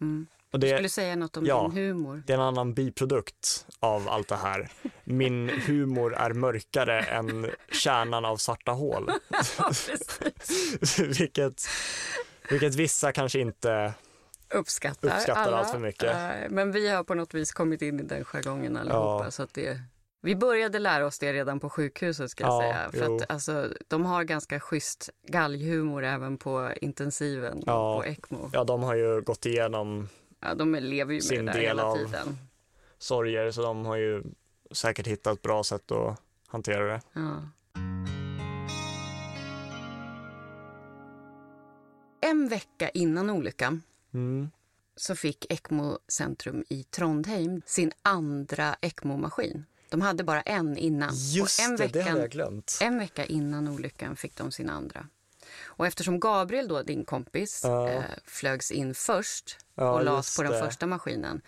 Mm. 0.00 0.26
Och 0.52 0.60
Du 0.60 0.66
det, 0.66 0.76
skulle 0.76 0.88
säga 0.88 1.16
något 1.16 1.36
om 1.36 1.46
ja. 1.46 1.62
din 1.62 1.84
humor. 1.84 2.22
det 2.26 2.32
är 2.32 2.36
en 2.36 2.42
annan 2.42 2.74
biprodukt 2.74 3.66
av 3.80 4.08
allt 4.08 4.28
det 4.28 4.36
här. 4.36 4.70
Min 5.04 5.48
humor 5.66 6.14
är 6.14 6.32
mörkare 6.32 7.00
än 7.02 7.50
kärnan 7.72 8.24
av 8.24 8.36
svarta 8.36 8.72
hål. 8.72 9.10
vilket, 11.18 11.62
vilket 12.50 12.74
vissa 12.74 13.12
kanske 13.12 13.40
inte 13.40 13.92
Uppskattar, 14.54 15.08
Uppskattar 15.08 15.42
alla. 15.42 15.56
allt 15.56 15.70
för 15.70 15.78
mycket. 15.78 16.10
Eh, 16.14 16.50
Men 16.50 16.72
vi 16.72 16.88
har 16.88 17.04
på 17.04 17.14
något 17.14 17.34
vis 17.34 17.52
kommit 17.52 17.82
in 17.82 18.00
i 18.00 18.02
den 18.02 18.24
jargongen 18.24 18.76
allihopa. 18.76 19.24
Ja. 19.24 19.30
Så 19.30 19.42
att 19.42 19.54
det, 19.54 19.80
vi 20.22 20.36
började 20.36 20.78
lära 20.78 21.06
oss 21.06 21.18
det 21.18 21.32
redan 21.32 21.60
på 21.60 21.70
sjukhuset 21.70 22.30
ska 22.30 22.44
jag 22.44 22.52
Ja, 22.54 22.60
säga. 22.60 22.90
För 23.04 23.10
jo. 23.10 23.16
att, 23.16 23.30
alltså, 23.30 23.68
de 23.88 24.04
har 24.06 24.24
ganska 24.24 24.60
schysst 24.60 25.10
galghumor 25.28 26.04
även 26.04 26.38
på 26.38 26.70
intensiven 26.80 27.62
Ja. 27.66 27.94
och 27.96 28.02
på 28.02 28.08
ECMO. 28.08 28.50
Ja, 28.52 28.64
de 28.64 28.82
har 28.82 28.94
ju 28.94 29.20
gått 29.20 29.46
igenom 29.46 30.08
Ja, 30.40 30.54
de 30.54 30.74
lever 30.74 31.12
ju 31.12 31.16
med 31.16 31.24
Sin 31.24 31.44
det 31.46 31.52
där 31.52 31.58
del 31.58 31.62
hela 31.68 31.84
av- 31.84 31.96
tiden. 31.96 32.38
sorger 32.98 33.50
så 33.50 33.62
de 33.62 33.86
har 33.86 33.96
ju 33.96 34.22
säkert 34.70 35.06
hittat 35.06 35.32
ett 35.36 35.42
bra 35.42 35.64
sätt 35.64 35.90
att 35.92 36.20
hantera 36.46 36.84
det. 36.86 37.00
Ja. 37.12 37.42
En 42.20 42.48
vecka 42.48 42.88
innan 42.88 43.30
olyckan 43.30 43.82
Mm. 44.14 44.50
så 44.96 45.14
fick 45.16 45.46
ECMO 45.52 45.98
Centrum 46.08 46.64
i 46.68 46.82
Trondheim 46.82 47.62
sin 47.66 47.92
andra 48.02 48.76
ECMO-maskin. 48.80 49.64
De 49.88 50.00
hade 50.00 50.24
bara 50.24 50.40
en 50.42 50.76
innan. 50.76 51.10
Just 51.14 51.60
och 51.60 51.64
en 51.64 51.76
det, 51.76 51.86
det 51.86 51.98
veckan, 51.98 52.08
hade 52.08 52.20
jag 52.20 52.30
glömt. 52.30 52.78
En 52.82 52.98
vecka 52.98 53.24
innan 53.24 53.68
olyckan 53.68 54.16
fick 54.16 54.36
de 54.36 54.52
sin 54.52 54.70
andra. 54.70 55.06
Och 55.62 55.86
eftersom 55.86 56.20
Gabriel, 56.20 56.68
då, 56.68 56.82
din 56.82 57.04
kompis, 57.04 57.60
Ja. 57.64 57.88
eh, 57.88 58.02
flögs 58.24 58.70
in 58.70 58.94
först 58.94 59.58
Ja, 59.74 59.90
och 59.92 60.04
lades 60.04 60.36
på 60.36 60.42
den 60.42 60.52
det. 60.52 60.58
första 60.60 60.86
maskinen 60.86 61.42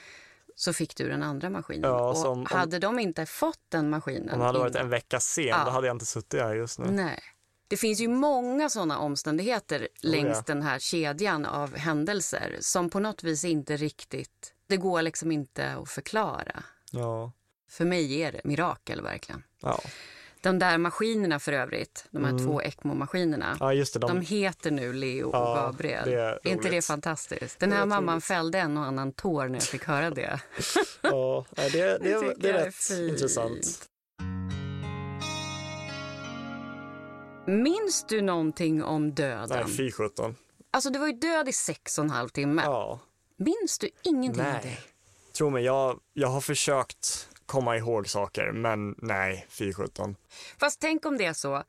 så 0.57 0.73
fick 0.73 0.97
du 0.97 1.09
den 1.09 1.23
andra 1.23 1.51
maskinen. 1.51 1.91
Ja, 1.91 2.11
och 2.11 2.17
som 2.17 2.31
om- 2.39 2.47
hade 2.51 2.79
de 2.79 2.99
inte 2.99 3.27
fått 3.27 3.61
den 3.69 3.91
maskinen 3.91 4.31
Om 4.31 4.39
det 4.39 4.45
hade 4.47 4.59
varit 4.59 4.71
innan- 4.75 4.85
en 4.85 4.91
vecka 4.91 5.21
sen, 5.21 5.65
då 5.65 5.71
hade 5.71 5.87
jag 5.87 5.95
inte 5.95 6.07
suttit 6.07 6.41
här 6.41 6.55
just 6.55 6.79
nu. 6.79 6.91
Nej. 6.91 7.21
Det 7.73 7.77
finns 7.77 8.01
ju 8.01 8.09
många 8.09 8.69
såna 8.71 8.99
omständigheter 8.99 9.89
längs 10.01 10.25
Oh, 10.27 10.35
ja. 10.37 10.43
den 10.47 10.63
här 10.63 10.79
kedjan 10.79 11.47
av 11.47 11.77
händelser 11.77 12.57
som 12.61 12.91
på 12.91 13.01
något 13.01 13.23
vis 13.25 13.45
inte 13.45 13.77
riktigt... 13.77 14.55
Det 14.67 14.77
går 14.77 15.03
liksom 15.03 15.33
inte 15.33 15.73
att 15.73 15.89
förklara. 15.91 16.63
Ja. 16.91 17.33
För 17.71 17.85
mig 17.85 18.23
är 18.23 18.33
det 18.33 18.41
mirakel 18.45 19.01
verkligen. 19.01 19.43
Ja. 19.63 19.81
De 20.41 20.59
där 20.59 20.79
maskinerna 20.79 21.39
för 21.41 21.53
övrigt, 21.53 22.07
de 22.11 22.25
här 22.25 22.31
Mm. 22.31 22.47
två 22.47 22.61
ECMO-maskinerna. 22.63 23.57
ja, 23.61 23.73
det. 23.75 23.99
De... 23.99 24.01
De, 24.09 24.21
heter 24.21 24.71
nu 24.71 24.93
Leo 24.93 25.29
och 25.29 25.35
Ja, 25.35 25.55
Gabriel. 25.55 26.05
det 26.11 26.15
är 26.15 26.39
är 26.45 26.49
inte 26.49 26.69
det 26.71 26.83
fantastiskt? 26.87 27.59
Den 27.59 27.73
här 27.73 27.83
är 27.83 27.87
mamman 27.87 28.15
roligt. 28.15 28.25
fällde 28.25 28.59
en 28.59 28.77
och 28.79 28.85
annan 28.85 29.13
tår 29.13 29.49
när 29.49 29.55
jag 29.55 29.63
fick 29.63 29.85
höra 29.85 30.11
det. 30.11 30.41
ja, 31.03 31.47
det, 31.55 31.69
det, 31.73 31.99
Det 31.99 32.35
det, 32.39 32.51
är 32.51 32.55
är 32.55 32.65
rätt 32.65 32.75
fint. 32.75 33.11
intressant. 33.13 33.89
Minns 37.47 38.05
du 38.09 38.23
någonting 38.23 38.83
om 38.85 39.15
döden? 39.15 39.49
Nej, 39.67 39.77
fy 39.77 39.93
sjutton. 39.93 40.37
Alltså, 40.71 40.91
du 40.91 40.99
var 40.99 41.07
ju 41.07 41.13
död 41.13 41.49
i 41.49 41.53
sex 41.53 41.99
och 41.99 42.05
en 42.05 42.11
halv 42.11 42.29
timme. 42.29 42.63
Ja, 42.65 43.01
Minns 43.37 43.79
du 43.79 43.91
ingenting 44.03 44.43
av 44.43 44.53
det? 44.53 44.61
nej. 44.65 44.81
Tro 45.33 45.51
mig, 45.51 45.65
jag, 45.65 46.01
jag 46.13 46.29
har 46.29 46.41
försökt 46.41 47.29
komma 47.47 47.77
ihåg 47.77 48.09
saker, 48.09 48.53
men 48.53 48.95
nej, 48.99 49.47
fy 49.49 49.73
sjutton. 49.75 50.17
Fast 50.61 50.81
tänk 50.81 51.07
om 51.07 51.19
det 51.19 51.25
är 51.25 51.33
så 51.33 51.63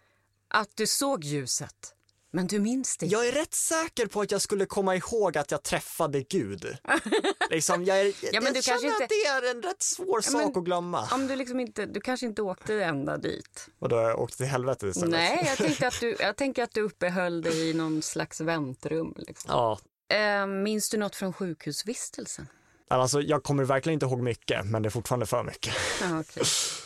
att 0.47 0.69
du 0.75 0.88
såg 0.88 1.23
ljuset, 1.23 1.95
men 2.33 2.47
du 2.47 2.59
minns 2.59 2.97
det 2.97 3.05
Jag 3.05 3.27
är 3.27 3.31
rätt 3.31 3.53
säker 3.53 4.07
på 4.07 4.21
att 4.21 4.31
jag 4.31 4.41
skulle 4.41 4.65
komma 4.65 4.95
ihåg 4.95 5.37
att 5.37 5.51
jag 5.51 5.63
träffade 5.63 6.21
Gud. 6.23 6.77
liksom, 7.49 7.83
jag 7.85 7.99
är, 8.01 8.05
Ja, 8.05 8.13
men 8.31 8.43
jag 8.45 8.53
du 8.53 8.61
känner 8.61 8.79
kanske 8.79 8.87
inte- 8.87 9.03
att 9.03 9.09
det 9.09 9.47
är 9.47 9.51
en 9.55 9.61
rätt 9.61 9.81
svår 9.81 10.21
Ja, 10.25 10.31
sak 10.31 10.57
att 10.57 10.63
glömma. 10.63 11.07
Om 11.11 11.27
du 11.27 11.35
liksom 11.35 11.59
inte, 11.59 11.85
du 11.85 12.01
kanske 12.01 12.25
inte 12.25 12.41
åkte 12.41 12.83
ända 12.83 13.17
dit. 13.17 13.67
Och 13.79 13.89
då 13.89 13.95
har 13.95 14.03
jag 14.09 14.19
åkt 14.19 14.37
till 14.37 14.45
helvete 14.45 14.87
istället. 14.87 15.09
Nej, 15.09 15.43
jag 15.45 15.57
tänkte 15.67 15.87
att 15.87 15.99
du, 15.99 16.15
jag 16.19 16.35
tänker 16.35 16.63
att 16.63 16.73
du 16.73 16.81
uppehöll 16.81 17.41
dig 17.41 17.69
i 17.69 17.73
någon 17.73 18.01
slags 18.01 18.41
väntrum. 18.41 19.13
Liksom. 19.17 19.51
Ja, 19.51 19.79
Eh, 20.09 20.47
minns 20.47 20.89
du 20.89 20.97
något 20.97 21.15
från 21.15 21.33
sjukhusvistelsen? 21.33 22.47
alltså 22.87 23.21
jag 23.21 23.43
kommer 23.43 23.63
verkligen 23.63 23.93
inte 23.93 24.05
ihåg 24.05 24.21
mycket, 24.21 24.65
men 24.65 24.81
det 24.81 24.87
är 24.87 24.91
fortfarande 24.91 25.25
för 25.25 25.43
mycket. 25.43 25.73
Ja, 26.01 26.19
okej. 26.19 26.43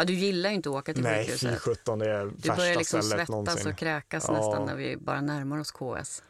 ja, 0.00 0.04
du 0.04 0.12
gillar 0.14 0.50
ju 0.50 0.56
inte 0.56 0.68
att 0.68 0.74
åka 0.74 0.94
till 0.94 1.02
Nej, 1.02 1.24
sjukhuset. 1.26 1.58
sjutton, 1.60 1.98
det 1.98 2.10
är 2.10 2.32
Du 2.36 2.48
börjar 2.56 2.76
liksom 2.76 3.02
svettas 3.02 3.28
någonsin. 3.28 3.70
och 3.72 3.78
kräkas 3.78 4.24
Ja. 4.28 4.32
nästan 4.34 4.66
när 4.66 4.76
vi 4.76 4.96
bara 4.96 5.20
närmar 5.20 5.58
oss 5.60 5.70
KS. 5.70 6.22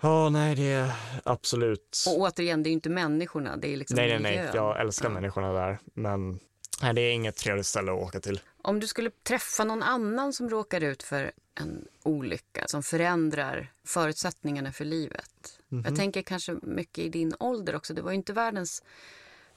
Ja, 0.00 0.28
nej, 0.28 0.54
det 0.54 0.72
är 0.72 0.92
absolut. 1.24 2.04
Och 2.06 2.18
återigen, 2.20 2.62
det 2.62 2.68
är 2.68 2.70
ju 2.70 2.74
inte 2.74 2.90
människorna, 2.90 3.56
det 3.56 3.72
är 3.72 3.76
liksom 3.76 3.96
nej, 3.96 4.08
nej, 4.08 4.36
nej, 4.36 4.50
jag 4.54 4.80
älskar 4.80 5.08
Ja. 5.08 5.14
människorna 5.14 5.52
där, 5.52 5.78
men 5.94 6.38
nej, 6.82 6.94
det 6.94 7.00
är 7.00 7.12
inget 7.12 7.36
trevligt 7.36 7.66
ställe 7.66 7.92
att 7.92 7.98
åka 7.98 8.20
till. 8.20 8.40
Om 8.62 8.80
du 8.80 8.86
skulle 8.86 9.10
träffa 9.10 9.64
någon 9.64 9.82
annan 9.82 10.32
som 10.32 10.50
råkar 10.50 10.80
ut 10.80 11.02
för 11.02 11.32
en 11.60 11.88
olycka 12.02 12.64
som 12.66 12.82
förändrar 12.82 13.72
förutsättningarna 13.86 14.72
för 14.72 14.84
livet. 14.84 15.58
Mhm. 15.68 15.84
Jag 15.84 15.96
tänker 15.96 16.22
kanske 16.22 16.56
mycket 16.62 16.98
i 17.04 17.08
din 17.08 17.34
ålder 17.38 17.74
också. 17.76 17.94
Det 17.94 18.02
var 18.02 18.10
ju 18.10 18.16
inte 18.16 18.32
världens 18.32 18.82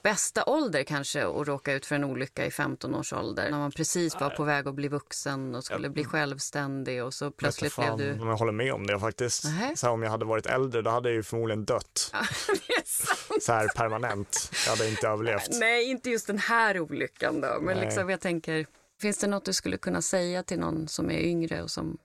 bästa 0.02 0.44
ålder 0.44 0.82
kanske 0.82 1.26
att 1.26 1.46
råka 1.46 1.72
ut 1.72 1.86
för 1.86 1.94
en 1.94 2.04
olycka 2.04 2.46
i 2.46 2.50
15 2.50 2.94
års 2.94 3.12
ålder. 3.12 3.50
När 3.50 3.58
man 3.58 3.72
precis 3.72 4.20
var 4.20 4.30
på 4.30 4.44
väg 4.44 4.68
att 4.68 4.74
bli 4.74 4.88
vuxen 4.88 5.54
och 5.54 5.64
skulle 5.64 5.88
bli 5.90 6.04
självständig 6.04 7.04
och 7.04 7.14
så 7.14 7.30
plötsligt 7.30 7.76
blev 7.76 7.96
du... 7.96 8.04
jag 8.04 8.36
håller 8.36 8.52
med 8.52 8.72
om 8.72 8.86
det 8.86 9.00
faktiskt. 9.00 9.44
Nähä. 9.44 9.76
Så 9.76 9.86
här, 9.86 9.92
om 9.92 10.02
jag 10.02 10.10
hade 10.10 10.24
varit 10.24 10.46
äldre, 10.46 10.82
då 10.82 10.90
hade 10.90 11.08
jag 11.08 11.16
ju 11.16 11.22
förmodligen 11.22 11.64
dött. 11.64 12.14
Så 13.40 13.52
här 13.52 13.68
permanent. 13.68 14.50
Jag 14.66 14.70
hade 14.76 14.88
inte 14.88 15.08
överlevt. 15.08 15.48
Nej, 15.52 15.90
inte 15.90 16.10
just 16.10 16.26
den 16.26 16.38
här 16.38 16.80
olyckan 16.80 17.40
då. 17.40 17.58
Men 17.60 17.76
Nej. 17.76 17.84
liksom, 17.84 18.10
jag 18.10 18.20
tänker, 18.20 18.66
finns 19.00 19.18
det 19.18 19.26
något 19.26 19.44
du 19.44 19.52
skulle 19.52 19.76
kunna 19.76 20.02
säga 20.02 20.42
till 20.42 20.58
någon 20.58 20.88
som 20.88 21.10
är 21.10 21.18
yngre 21.18 21.62
och 21.62 21.70
som 21.70 21.98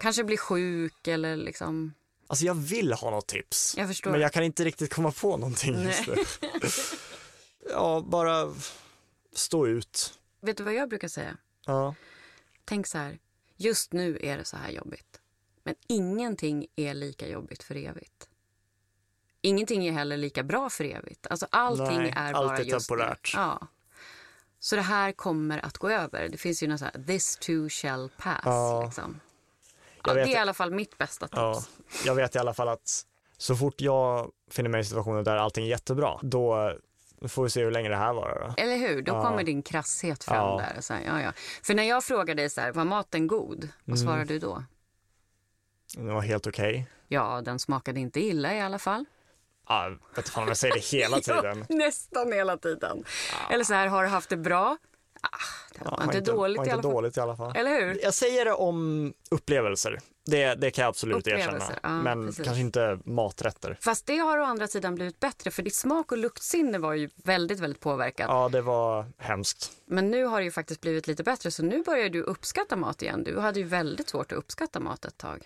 kanske 0.00 0.24
blir 0.24 0.36
sjuk 0.36 1.08
eller 1.08 1.36
liksom... 1.36 1.94
Alltså 2.26 2.44
jag 2.44 2.54
vill 2.54 2.92
ha 2.92 3.10
något 3.10 3.26
tips. 3.26 3.74
Jag. 3.76 3.94
Men 4.04 4.20
jag 4.20 4.32
kan 4.32 4.42
inte 4.42 4.64
riktigt 4.64 4.94
komma 4.94 5.12
på 5.12 5.36
någonting 5.36 5.82
just 5.82 6.06
nu. 6.06 6.14
ja, 7.74 8.00
bara 8.06 8.54
stå 9.32 9.66
ut. 9.66 10.18
Vet 10.40 10.56
du 10.56 10.62
vad 10.62 10.74
jag 10.74 10.88
brukar 10.88 11.08
säga? 11.08 11.36
Ja. 11.66 11.94
Tänk 12.64 12.86
så 12.86 12.98
här, 12.98 13.18
just 13.56 13.92
nu 13.92 14.18
är 14.22 14.38
det 14.38 14.44
så 14.44 14.56
här 14.56 14.70
jobbigt. 14.70 15.20
Men 15.62 15.74
ingenting 15.86 16.66
är 16.76 16.94
lika 16.94 17.28
jobbigt 17.28 17.62
för 17.62 17.76
evigt. 17.76 18.28
Ingenting 19.40 19.86
är 19.86 19.92
heller 19.92 20.16
lika 20.16 20.42
bra 20.42 20.70
för 20.70 20.84
evigt. 20.84 21.26
Alltså 21.30 21.46
allting 21.50 21.98
Nej, 21.98 22.12
är 22.16 22.32
allt 22.32 22.48
bara 22.48 22.58
är 22.58 22.62
just 22.62 22.88
temporärt. 22.88 23.34
Nu. 23.34 23.40
Ja. 23.40 23.66
Så 24.58 24.76
det 24.76 24.82
här 24.82 25.12
kommer 25.12 25.58
att 25.58 25.78
gå 25.78 25.90
över. 25.90 26.28
Det 26.28 26.38
finns 26.38 26.62
ju 26.62 26.66
något 26.66 26.78
så 26.78 26.84
här, 26.84 27.04
this 27.06 27.36
too 27.36 27.68
shall 27.68 28.10
pass. 28.16 28.40
Ja. 28.44 28.84
Liksom. 28.84 29.20
Ja, 30.04 30.14
det 30.14 30.20
är 30.20 30.28
i 30.28 30.36
alla 30.36 30.54
fall 30.54 30.70
mitt 30.70 30.98
bästa 30.98 31.26
tips. 31.28 31.36
Ja, 31.36 31.62
jag 32.06 32.14
vet 32.14 32.34
i 32.34 32.38
alla 32.38 32.54
fall 32.54 32.68
att 32.68 33.06
så 33.36 33.56
fort 33.56 33.80
jag 33.80 34.30
finner 34.50 34.70
mig 34.70 34.80
i 34.80 34.84
situationer 34.84 35.22
där 35.22 35.36
allting 35.36 35.64
är 35.64 35.68
jättebra, 35.68 36.18
då 36.22 36.74
får 37.28 37.42
vi 37.44 37.50
se 37.50 37.64
hur 37.64 37.70
länge 37.70 37.88
det 37.88 37.96
här 37.96 38.12
varar. 38.12 38.48
Då. 38.56 38.62
Eller 38.62 38.76
hur? 38.76 39.02
Då 39.02 39.12
Ja. 39.12 39.22
kommer 39.22 39.44
din 39.44 39.62
krasshet 39.62 40.24
fram 40.24 40.36
Ja. 40.36 40.56
där. 40.74 40.80
Så 40.80 40.94
här, 40.94 41.02
ja, 41.06 41.22
ja. 41.22 41.32
För 41.62 41.74
när 41.74 41.82
jag 41.82 42.04
frågar 42.04 42.34
dig 42.34 42.50
så 42.50 42.60
här, 42.60 42.72
var 42.72 42.84
maten 42.84 43.26
god? 43.26 43.68
Vad 43.84 43.98
Mm. 43.98 44.06
svarar 44.06 44.24
du 44.24 44.38
då? 44.38 44.64
Det 45.96 46.02
var 46.12 46.20
helt 46.20 46.46
okej. 46.46 46.86
Ja, 47.08 47.40
den 47.44 47.58
smakade 47.58 48.00
inte 48.00 48.20
illa 48.20 48.54
i 48.54 48.60
alla 48.60 48.78
fall. 48.78 49.04
Ja, 49.68 49.96
vet 50.16 50.28
fan 50.28 50.42
om 50.42 50.48
jag 50.48 50.56
säger 50.56 50.74
det 50.74 50.80
hela 50.84 51.16
tiden. 51.20 51.66
Ja, 51.68 51.76
nästan 51.76 52.32
hela 52.32 52.56
tiden. 52.56 53.04
Eller 53.50 53.64
så 53.64 53.74
här, 53.74 53.86
har 53.86 54.02
du 54.02 54.08
haft 54.08 54.30
det 54.30 54.36
bra? 54.36 54.76
Det 55.78 55.84
var 55.84 55.96
Ja, 55.98 56.04
inte, 56.04 56.20
dåligt 56.20 56.58
var 56.58 56.64
i 56.64 56.68
inte 56.68 56.82
fall. 56.82 56.92
dåligt 56.92 57.16
i 57.16 57.20
alla 57.20 57.36
fall. 57.36 57.56
Eller 57.56 57.70
hur? 57.70 57.98
Jag 58.02 58.14
säger 58.14 58.44
det 58.44 58.52
om 58.52 59.12
upplevelser. 59.30 59.98
Det, 60.26 60.54
det 60.54 60.70
kan 60.70 60.82
jag 60.82 60.88
absolut 60.88 61.26
erkänna. 61.26 61.64
Ja, 61.82 61.88
Men 61.88 62.26
precis. 62.26 62.44
kanske 62.44 62.60
inte 62.60 62.98
maträtter. 63.04 63.78
Fast 63.80 64.06
det 64.06 64.16
har 64.16 64.38
å 64.38 64.44
andra 64.44 64.66
sidan 64.66 64.94
blivit 64.94 65.20
bättre 65.20 65.50
för 65.50 65.62
ditt 65.62 65.74
smak 65.74 66.12
och 66.12 66.18
luktsinne 66.18 66.78
var 66.78 66.94
ju 66.94 67.10
väldigt, 67.24 67.60
väldigt 67.60 67.80
påverkat. 67.80 68.26
Ja, 68.28 68.48
det 68.48 68.60
var 68.60 69.06
hemskt. 69.18 69.72
Men 69.86 70.10
nu 70.10 70.24
har 70.24 70.38
det 70.38 70.44
ju 70.44 70.50
faktiskt 70.50 70.80
blivit 70.80 71.06
lite 71.06 71.22
bättre 71.22 71.50
så 71.50 71.62
nu 71.62 71.82
börjar 71.82 72.08
du 72.08 72.22
uppskatta 72.22 72.76
mat 72.76 73.02
igen. 73.02 73.24
Du 73.24 73.38
hade 73.40 73.60
ju 73.60 73.66
väldigt 73.66 74.08
svårt 74.08 74.32
att 74.32 74.38
uppskatta 74.38 74.80
mat 74.80 75.04
ett 75.04 75.18
tag. 75.18 75.42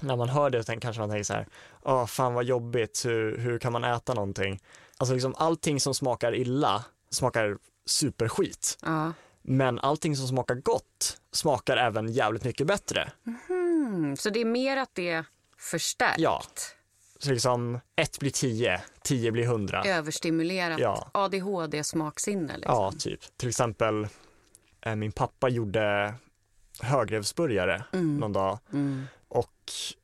När 0.00 0.16
man 0.16 0.28
hör 0.28 0.50
det 0.50 0.80
kanske 0.80 1.00
man 1.00 1.10
tänker 1.10 1.24
så 1.24 1.32
här, 1.34 1.46
åh 1.82 2.06
fan 2.06 2.34
vad 2.34 2.44
jobbigt, 2.44 3.02
hur, 3.06 3.38
hur 3.38 3.58
kan 3.58 3.72
man 3.72 3.84
äta 3.84 4.14
någonting? 4.14 4.60
Alltså 4.96 5.14
liksom 5.14 5.34
allting 5.38 5.80
som 5.80 5.94
smakar 5.94 6.34
illa 6.34 6.84
smakar 7.10 7.58
superskit. 7.86 8.78
Ja. 8.82 9.12
Men 9.42 9.78
allting 9.78 10.16
som 10.16 10.28
smakar 10.28 10.54
gott 10.54 11.20
smakar 11.32 11.76
även 11.76 12.12
jävligt 12.12 12.44
mycket 12.44 12.66
bättre. 12.66 13.12
Mm, 13.48 14.16
så 14.16 14.30
det 14.30 14.40
är 14.40 14.44
mer 14.44 14.76
att 14.76 14.90
det 14.94 15.08
är 15.10 15.24
förstärkt. 15.58 16.18
Ja. 16.20 16.42
Så 17.18 17.30
liksom 17.30 17.80
ett 17.96 18.18
blir 18.18 18.30
tio, 18.30 18.82
tio 19.02 19.32
blir 19.32 19.46
hundra. 19.46 19.84
Överstimulerat 19.84 20.80
Ja. 20.80 21.10
ADHD-smaksinne. 21.14 22.56
Liksom. 22.56 22.74
Ja, 22.74 22.92
typ. 22.98 23.20
Till 23.36 23.48
exempel, 23.48 24.08
eh, 24.80 24.94
min 24.96 25.12
pappa 25.12 25.48
gjorde 25.48 26.14
högrevsburgare 26.80 27.84
någon 27.92 28.32
dag 28.32 28.58
Mm. 28.72 29.06
och 29.28 29.52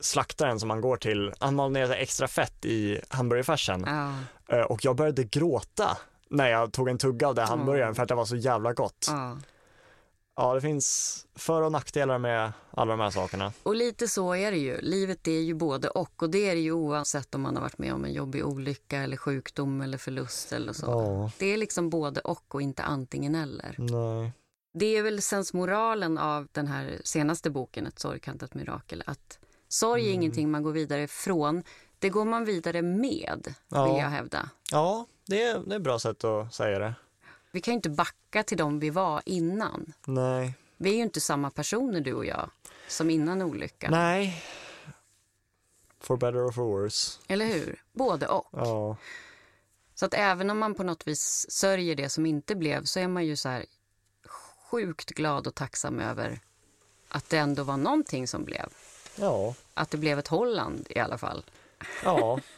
slaktaren 0.01 0.61
som 0.61 0.69
man 0.69 0.81
går 0.81 0.97
till, 0.97 1.33
han 1.39 1.55
mal 1.55 1.71
ner 1.73 1.91
extra 1.91 2.29
fett 2.29 2.65
i 2.65 3.01
hamburgerfärsen 3.09 3.85
Ja. 3.87 4.13
Eh, 4.57 4.63
och 4.65 4.85
jag 4.85 4.97
började 4.97 5.25
gråta 5.25 5.99
när 6.31 6.49
jag 6.49 6.73
tog 6.73 6.89
en 6.89 6.99
tugga 6.99 7.29
av 7.29 7.35
den 7.35 7.47
hamburgaren 7.49 7.95
för 7.95 8.03
att 8.03 8.09
det 8.09 8.15
var 8.15 8.25
så 8.25 8.37
jävla 8.37 8.73
gott. 8.73 9.07
Ja. 9.09 9.39
Det 10.55 10.61
finns 10.61 11.27
för 11.35 11.63
och 11.63 11.73
nackdelar 11.73 12.19
med 12.19 12.53
alla 12.71 12.91
de 12.93 13.01
här 13.01 13.11
sakerna. 13.11 13.53
Och 13.63 13.75
lite 13.75 14.09
så 14.09 14.35
är 14.35 14.51
det 14.51 14.59
ju. 14.59 14.81
Livet 14.81 15.29
är 15.29 15.41
ju 15.41 15.55
både 15.55 15.89
och. 15.89 16.23
Och 16.23 16.31
det 16.31 16.51
är 16.51 16.55
det 16.55 16.61
ju 16.61 16.73
oavsett 16.73 17.35
om 17.35 17.41
man 17.43 17.55
har 17.57 17.63
varit 17.63 17.79
med 17.79 17.95
om 17.95 18.05
en 18.05 18.13
jobbig 18.13 18.47
olycka 18.47 18.99
eller 18.99 19.17
sjukdom 19.17 19.81
eller 19.81 19.99
förlust 19.99 20.53
eller 20.53 20.73
så. 20.73 20.87
Ja, 20.87 21.31
Det 21.39 21.47
är 21.47 21.57
liksom 21.57 21.91
både 21.91 22.21
och 22.21 22.55
och 22.55 22.63
inte 22.63 22.83
antingen 22.83 23.35
eller. 23.35 23.75
nej. 23.79 24.33
Det 24.79 24.97
är 24.97 25.03
väl 25.03 25.23
sensmoralen 25.23 26.19
av 26.19 26.49
den 26.53 26.67
här 26.67 27.01
senaste 27.05 27.51
boken, 27.51 27.87
Ett 27.87 27.99
sorgkantat 27.99 28.55
mirakel, 28.55 29.03
att 29.07 29.39
sorg 29.69 30.03
Mm. 30.03 30.11
är 30.11 30.15
ingenting 30.15 30.51
man 30.51 30.63
går 30.63 30.73
vidare 30.73 31.03
ifrån. 31.03 31.63
Det 32.07 32.11
går 32.11 32.25
man 32.25 32.45
vidare 32.45 32.83
med, 32.83 33.55
Ja. 33.69 33.85
vill 33.85 34.03
jag 34.03 34.11
hävda. 34.11 34.51
Ja, 34.71 35.07
det 35.25 35.43
är, 35.43 35.59
det 35.59 35.75
är 35.75 35.77
ett 35.77 35.83
bra 35.83 35.99
sätt 35.99 36.25
att 36.25 36.55
säga 36.55 36.79
det. 36.79 36.95
Vi 37.51 37.61
kan 37.61 37.73
ju 37.73 37.77
inte 37.77 37.91
backa 37.91 38.43
till 38.43 38.57
dem 38.59 38.81
vi 38.81 38.91
var 38.91 39.23
innan. 39.25 39.93
Nej. 40.05 40.55
Vi 40.77 40.91
är 40.91 40.95
ju 40.95 41.03
inte 41.03 41.21
samma 41.21 41.51
personer 41.51 42.01
du 42.01 42.13
och 42.15 42.25
jag 42.27 42.51
som 42.89 43.11
innan 43.11 43.43
olyckan. 43.43 43.91
Nej. 43.91 44.43
For 46.01 46.17
better 46.17 46.47
or 46.49 46.53
for 46.53 46.65
worse. 46.83 47.19
Eller 47.29 47.47
hur? 47.47 47.83
Både 47.93 48.27
och. 48.27 48.49
Ja. 48.53 48.97
Så 49.95 50.07
att 50.07 50.15
även 50.15 50.51
om 50.51 50.59
man 50.59 50.75
på 50.75 50.83
något 50.83 51.09
vis 51.09 51.47
sörjer 51.51 51.95
det 51.95 52.09
som 52.09 52.27
inte 52.27 52.55
blev 52.55 52.85
så 52.85 53.01
är 53.01 53.09
man 53.09 53.27
ju 53.27 53.37
så 53.37 53.49
här 53.49 53.65
sjukt 54.71 55.11
glad 55.11 55.47
och 55.47 55.55
tacksam 55.55 56.01
över 56.01 56.41
att 57.09 57.29
det 57.29 57.39
ändå 57.39 57.63
var 57.63 57.77
någonting 57.77 58.29
som 58.29 58.45
blev. 58.45 58.69
Ja. 59.17 59.55
Att 59.75 59.91
det 59.91 59.99
blev 59.99 60.19
ett 60.19 60.29
Holland 60.29 60.87
i 60.91 60.99
alla 60.99 61.19
fall. 61.19 61.45
Ja. 62.05 62.41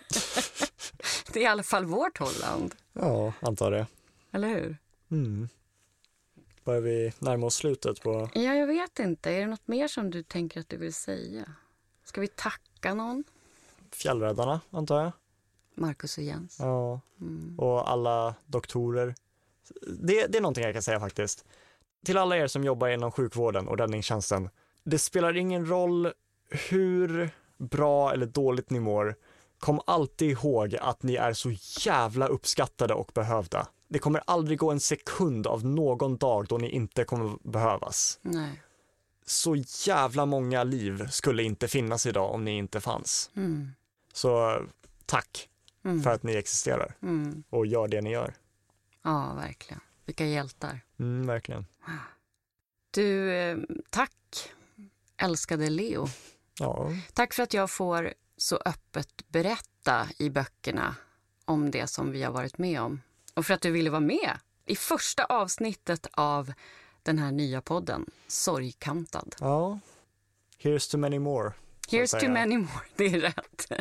Det 1.32 1.38
är 1.40 1.42
i 1.42 1.46
alla 1.46 1.62
fall 1.62 1.84
vårt 1.84 2.18
Holland. 2.18 2.74
ja, 2.92 3.32
antar 3.40 3.70
det. 3.70 3.86
Eller 4.32 4.48
hur? 4.48 4.76
Mm. 5.10 5.48
Börjar 6.64 6.80
vi 6.80 7.12
närma 7.18 7.46
oss 7.46 7.54
slutet 7.54 8.00
på... 8.02 8.30
Ja, 8.34 8.54
jag 8.54 8.66
vet 8.66 8.98
inte. 8.98 9.30
Är 9.30 9.40
det 9.40 9.46
något 9.46 9.68
mer 9.68 9.88
som 9.88 10.10
du 10.10 10.22
tänker 10.22 10.60
att 10.60 10.68
du 10.68 10.76
vill 10.76 10.94
säga? 10.94 11.44
Ska 12.04 12.20
vi 12.20 12.28
tacka 12.28 12.94
någon? 12.94 13.24
Fjällräddarna, 13.92 14.60
antar 14.70 15.02
jag. 15.02 15.12
Marcus 15.74 16.18
och 16.18 16.24
Jens. 16.24 16.56
Ja. 16.60 17.00
Mm. 17.20 17.58
Och 17.58 17.90
alla 17.90 18.34
doktorer. 18.46 19.14
Det, 19.86 20.26
det 20.26 20.38
är 20.38 20.42
någonting 20.42 20.64
jag 20.64 20.72
kan 20.72 20.82
säga 20.82 21.00
faktiskt. 21.00 21.44
Till 22.06 22.16
alla 22.18 22.36
er 22.36 22.46
som 22.46 22.64
jobbar 22.64 22.88
inom 22.88 23.12
sjukvården 23.12 23.68
och 23.68 23.78
räddningstjänsten. 23.78 24.50
Det 24.84 24.98
spelar 24.98 25.36
ingen 25.36 25.66
roll 25.66 26.12
hur 26.70 27.30
bra 27.58 28.12
eller 28.12 28.26
dåligt 28.26 28.70
ni 28.70 28.80
mår. 28.80 29.14
Kom 29.58 29.80
alltid 29.86 30.30
ihåg 30.30 30.76
att 30.80 31.02
ni 31.02 31.14
är 31.14 31.32
så 31.32 31.50
jävla 31.86 32.26
uppskattade 32.26 32.94
och 32.94 33.10
behövda. 33.14 33.68
Det 33.88 33.98
kommer 33.98 34.22
aldrig 34.26 34.58
gå 34.58 34.70
en 34.70 34.80
sekund 34.80 35.46
av 35.46 35.64
någon 35.66 36.16
dag 36.16 36.46
då 36.48 36.58
ni 36.58 36.70
inte 36.70 37.04
kommer 37.04 37.38
behövas. 37.50 38.18
Nej. 38.22 38.62
Så 39.26 39.56
jävla 39.86 40.26
många 40.26 40.64
liv 40.64 41.06
skulle 41.10 41.42
inte 41.42 41.68
finnas 41.68 42.06
idag 42.06 42.34
om 42.34 42.44
ni 42.44 42.56
inte 42.58 42.80
fanns. 42.80 43.30
Mm. 43.36 43.70
Så 44.12 44.60
tack 45.06 45.48
Mm. 45.84 46.02
för 46.02 46.10
att 46.10 46.22
ni 46.22 46.34
existerar 46.34 46.94
Mm. 47.02 47.42
och 47.50 47.66
gör 47.66 47.88
det 47.88 48.00
ni 48.00 48.10
gör. 48.10 48.34
Ja, 49.04 49.34
verkligen. 49.36 49.80
Vilka 50.04 50.24
hjältar. 50.26 50.80
Mm, 50.98 51.26
verkligen. 51.26 51.66
Du, 52.90 53.32
eh, 53.34 53.58
tack 53.90 54.12
älskade 55.16 55.70
Leo. 55.70 56.06
Ja, 56.58 56.90
Tack 57.12 57.34
för 57.34 57.42
att 57.42 57.54
jag 57.54 57.70
får 57.70 58.14
så 58.36 58.56
öppet 58.64 59.28
berätta 59.28 60.06
i 60.18 60.30
böckerna 60.30 60.94
om 61.44 61.70
det 61.70 61.86
som 61.86 62.10
vi 62.10 62.22
har 62.22 62.32
varit 62.32 62.58
med 62.58 62.80
om. 62.80 63.00
Och 63.34 63.46
för 63.46 63.54
att 63.54 63.60
du 63.60 63.70
ville 63.70 63.90
vara 63.90 64.00
med 64.00 64.38
i 64.66 64.76
första 64.76 65.24
avsnittet 65.24 66.06
av 66.12 66.52
den 67.02 67.18
här 67.18 67.32
nya 67.32 67.60
podden, 67.62 68.06
Sorgkantad. 68.28 69.34
ja. 69.40 69.78
Here's 70.62 70.90
to 70.90 70.98
many 70.98 71.18
more. 71.18 71.52
Here's 71.88 72.20
to 72.20 72.28
many 72.28 72.58
more, 72.58 72.84
det 72.96 73.04
är 73.04 73.20
rätt. 73.20 73.72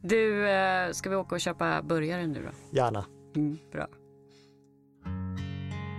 Du, 0.00 0.48
eh, 0.48 0.92
ska 0.92 1.10
vi 1.10 1.16
åka 1.16 1.34
och 1.34 1.40
köpa 1.40 1.82
burgare 1.82 2.26
nu 2.26 2.42
då? 2.42 2.76
Gärna. 2.76 3.04
Mm, 3.36 3.58
bra. 3.72 3.88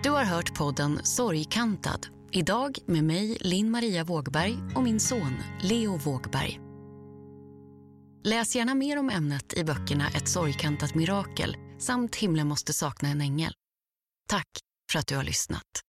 Du 0.04 0.10
har 0.10 0.24
hört 0.24 0.56
podden 0.58 1.00
Sorgkantad. 1.06 2.17
Idag 2.32 2.78
med 2.86 3.04
mig, 3.04 3.38
Linn 3.42 3.72
Maria 3.72 4.04
Vågberg 4.04 4.58
och 4.76 4.84
min 4.84 5.00
son 5.00 5.38
Leo 5.62 5.98
Vågberg. 5.98 6.60
Läs 8.24 8.56
gärna 8.56 8.76
mer 8.76 9.00
om 9.00 9.10
ämnet 9.10 9.54
i 9.54 9.64
böckerna 9.64 10.08
Ett 10.08 10.30
sorgkantat 10.30 10.96
mirakel 10.96 11.58
samt 11.80 12.16
Himlen 12.16 12.48
måste 12.48 12.74
sakna 12.74 13.10
en 13.10 13.22
ängel. 13.22 13.54
Tack 14.30 14.48
för 14.92 15.00
att 15.00 15.08
du 15.08 15.16
har 15.16 15.24
lyssnat. 15.24 15.84